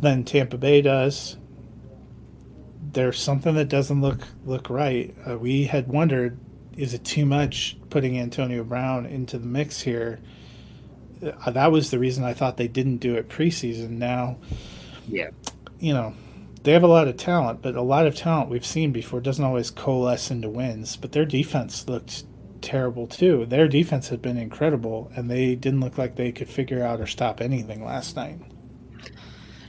[0.00, 1.36] than Tampa Bay does.
[2.92, 5.14] There's something that doesn't look look right.
[5.28, 6.38] Uh, we had wondered,
[6.78, 10.18] is it too much putting Antonio Brown into the mix here?
[11.22, 13.90] Uh, that was the reason I thought they didn't do it preseason.
[13.90, 14.38] Now,
[15.08, 15.28] yeah,
[15.78, 16.14] you know
[16.62, 19.44] they have a lot of talent, but a lot of talent we've seen before doesn't
[19.44, 20.96] always coalesce into wins.
[20.96, 22.24] But their defense looked
[22.60, 23.46] terrible too.
[23.46, 27.06] Their defense had been incredible, and they didn't look like they could figure out or
[27.06, 28.38] stop anything last night.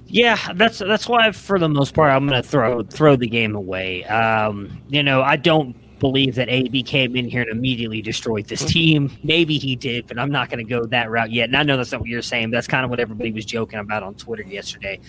[0.05, 3.55] Yeah, that's that's why for the most part I'm going to throw throw the game
[3.55, 4.03] away.
[4.05, 8.63] Um, you know, I don't believe that AB came in here and immediately destroyed this
[8.65, 9.11] team.
[9.23, 11.45] Maybe he did, but I'm not going to go that route yet.
[11.45, 12.51] And I know that's not what you're saying.
[12.51, 14.99] But that's kind of what everybody was joking about on Twitter yesterday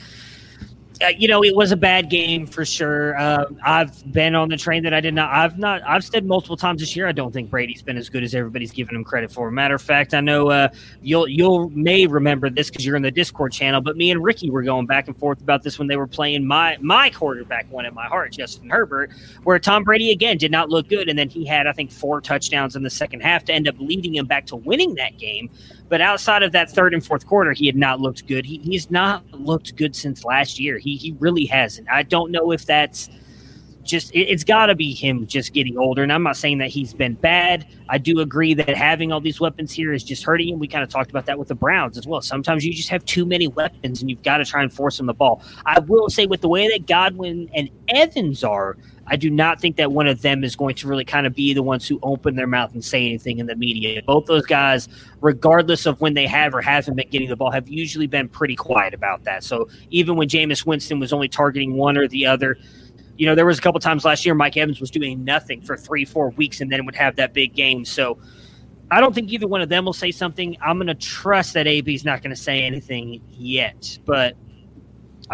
[1.03, 3.17] uh, you know, it was a bad game for sure.
[3.19, 5.31] Uh, I've been on the train that I did not.
[5.33, 5.83] I've not.
[5.87, 7.09] I've said multiple times this year.
[7.09, 9.51] I don't think Brady's been as good as everybody's giving him credit for.
[9.51, 10.69] Matter of fact, I know uh,
[11.03, 13.81] you'll you'll may remember this because you're in the Discord channel.
[13.81, 16.47] But me and Ricky were going back and forth about this when they were playing
[16.47, 19.11] my my quarterback one in my heart, Justin Herbert,
[19.43, 22.21] where Tom Brady again did not look good, and then he had I think four
[22.21, 25.51] touchdowns in the second half to end up leading him back to winning that game.
[25.89, 28.47] But outside of that third and fourth quarter, he had not looked good.
[28.47, 30.79] He, he's not looked good since last year.
[30.79, 31.89] He, he really hasn't.
[31.91, 33.11] I don't know if that's
[33.85, 36.03] just, it, has got to be him just getting older.
[36.03, 37.67] And I'm not saying that he's been bad.
[37.89, 40.59] I do agree that having all these weapons here is just hurting him.
[40.59, 42.21] We kind of talked about that with the Browns as well.
[42.23, 45.07] Sometimes you just have too many weapons and you've got to try and force him
[45.07, 45.43] the ball.
[45.67, 49.77] I will say, with the way that Godwin and Evans are, I do not think
[49.77, 52.37] that one of them is going to really kind of be the ones who open
[52.37, 54.03] their mouth and say anything in the media.
[54.07, 54.89] Both those guys,
[55.21, 58.57] regardless of when they have or haven't been getting the ball, have usually been pretty
[58.57, 59.45] quiet about that.
[59.45, 62.57] So even when Jameis Winston was only targeting one or the other,
[63.17, 65.77] you know, there was a couple times last year Mike Evans was doing nothing for
[65.77, 67.85] three, four weeks and then would have that big game.
[67.85, 68.19] So
[68.91, 70.57] I don't think either one of them will say something.
[70.63, 74.37] I'm going to trust that AB is not going to say anything yet, but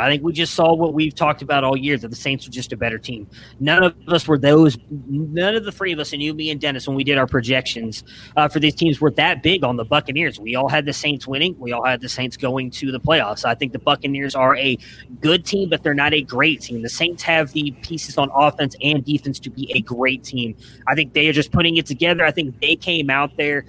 [0.01, 2.52] I think we just saw what we've talked about all year that the Saints were
[2.52, 3.28] just a better team.
[3.59, 4.78] None of us were those,
[5.09, 7.27] none of the three of us, and you, me, and Dennis, when we did our
[7.27, 8.02] projections
[8.36, 10.40] uh, for these teams, were that big on the Buccaneers.
[10.40, 11.55] We all had the Saints winning.
[11.59, 13.44] We all had the Saints going to the playoffs.
[13.44, 14.78] I think the Buccaneers are a
[15.20, 16.82] good team, but they're not a great team.
[16.82, 20.56] The Saints have the pieces on offense and defense to be a great team.
[20.86, 22.24] I think they are just putting it together.
[22.24, 23.64] I think they came out there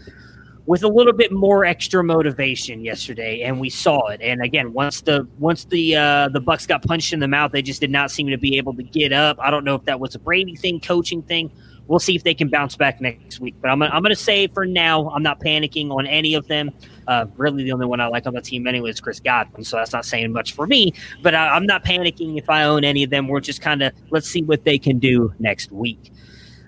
[0.66, 4.22] with a little bit more extra motivation yesterday, and we saw it.
[4.22, 7.62] And again, once the once the uh, the Bucs got punched in the mouth, they
[7.62, 9.38] just did not seem to be able to get up.
[9.40, 11.52] I don't know if that was a Brady thing, coaching thing.
[11.88, 13.56] We'll see if they can bounce back next week.
[13.60, 16.72] But I'm I'm going to say for now, I'm not panicking on any of them.
[17.08, 19.78] Uh, really, the only one I like on the team anyway is Chris Godwin, so
[19.78, 20.94] that's not saying much for me.
[21.24, 23.28] But I, I'm not panicking if I own any of them.
[23.28, 26.12] We're just kind of let's see what they can do next week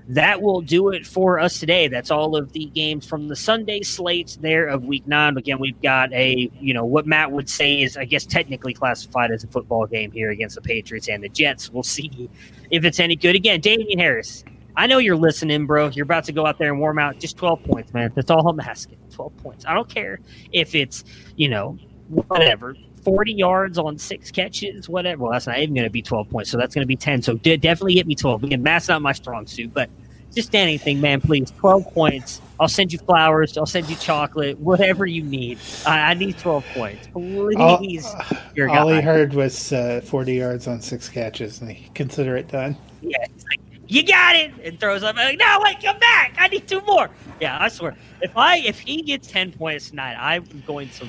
[0.10, 1.88] that will do it for us today.
[1.88, 5.38] That's all of the games from the Sunday slates there of week nine.
[5.38, 9.32] Again, we've got a, you know, what Matt would say is, I guess, technically classified
[9.32, 11.72] as a football game here against the Patriots and the Jets.
[11.72, 12.30] We'll see
[12.70, 13.36] if it's any good.
[13.36, 14.44] Again, Damien Harris,
[14.76, 15.90] I know you're listening, bro.
[15.90, 17.20] You're about to go out there and warm out.
[17.20, 18.12] Just 12 points, man.
[18.16, 18.98] That's all I'm asking.
[19.12, 19.66] 12 points.
[19.66, 20.20] I don't care
[20.52, 21.04] if it's,
[21.36, 21.78] you know,
[22.10, 22.76] whatever.
[23.04, 25.24] 40 yards on six catches, whatever.
[25.24, 27.22] Well, that's not even going to be 12 points, so that's going to be 10.
[27.22, 28.44] So d- definitely hit me 12.
[28.44, 29.90] Again, math's not my strong suit, but
[30.34, 31.52] just anything, man, please.
[31.52, 32.42] 12 points.
[32.60, 33.58] I'll send you flowers.
[33.58, 35.60] I'll send you chocolate, whatever you need.
[35.86, 37.08] I, I need 12 points.
[37.08, 38.06] Please.
[38.60, 42.48] All, all he heard was uh, 40 yards on six catches, and he consider it
[42.48, 42.78] done.
[43.02, 45.16] Yeah, like, you got it, and throws up.
[45.16, 46.36] Like, no, wait, come back.
[46.38, 47.10] I need two more.
[47.42, 47.96] Yeah, I swear.
[48.22, 51.08] If I if he gets 10 points tonight, I'm going to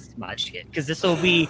[0.00, 1.48] lose my shit because this will be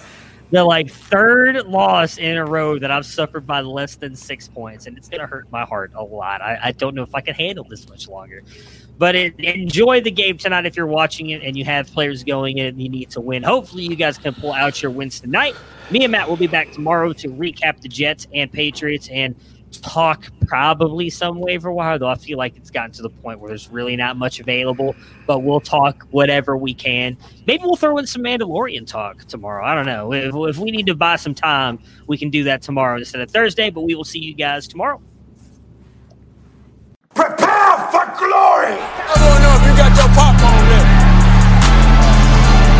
[0.50, 4.86] the like third loss in a row that I've suffered by less than six points,
[4.86, 6.42] and it's gonna hurt my heart a lot.
[6.42, 8.42] I, I don't know if I can handle this much longer.
[8.98, 12.58] But it, enjoy the game tonight if you're watching it and you have players going
[12.58, 13.42] in and you need to win.
[13.42, 15.54] Hopefully, you guys can pull out your wins tonight.
[15.90, 19.34] Me and Matt will be back tomorrow to recap the Jets and Patriots and
[19.78, 23.48] talk probably some waiver wire, though I feel like it's gotten to the point where
[23.48, 24.94] there's really not much available.
[25.26, 27.16] But we'll talk whatever we can.
[27.46, 29.64] Maybe we'll throw in some Mandalorian talk tomorrow.
[29.64, 30.12] I don't know.
[30.12, 33.30] If, if we need to buy some time, we can do that tomorrow instead of
[33.30, 33.70] Thursday.
[33.70, 35.00] But we will see you guys tomorrow.
[37.14, 38.78] Prepare for glory!
[38.78, 40.88] I don't know if you got your popcorn ready.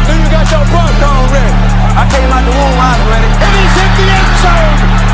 [0.07, 1.53] Do you got your popcorn ready?
[1.99, 3.27] I came out the womb, I was ready.
[3.27, 4.80] And he's hit the end zone!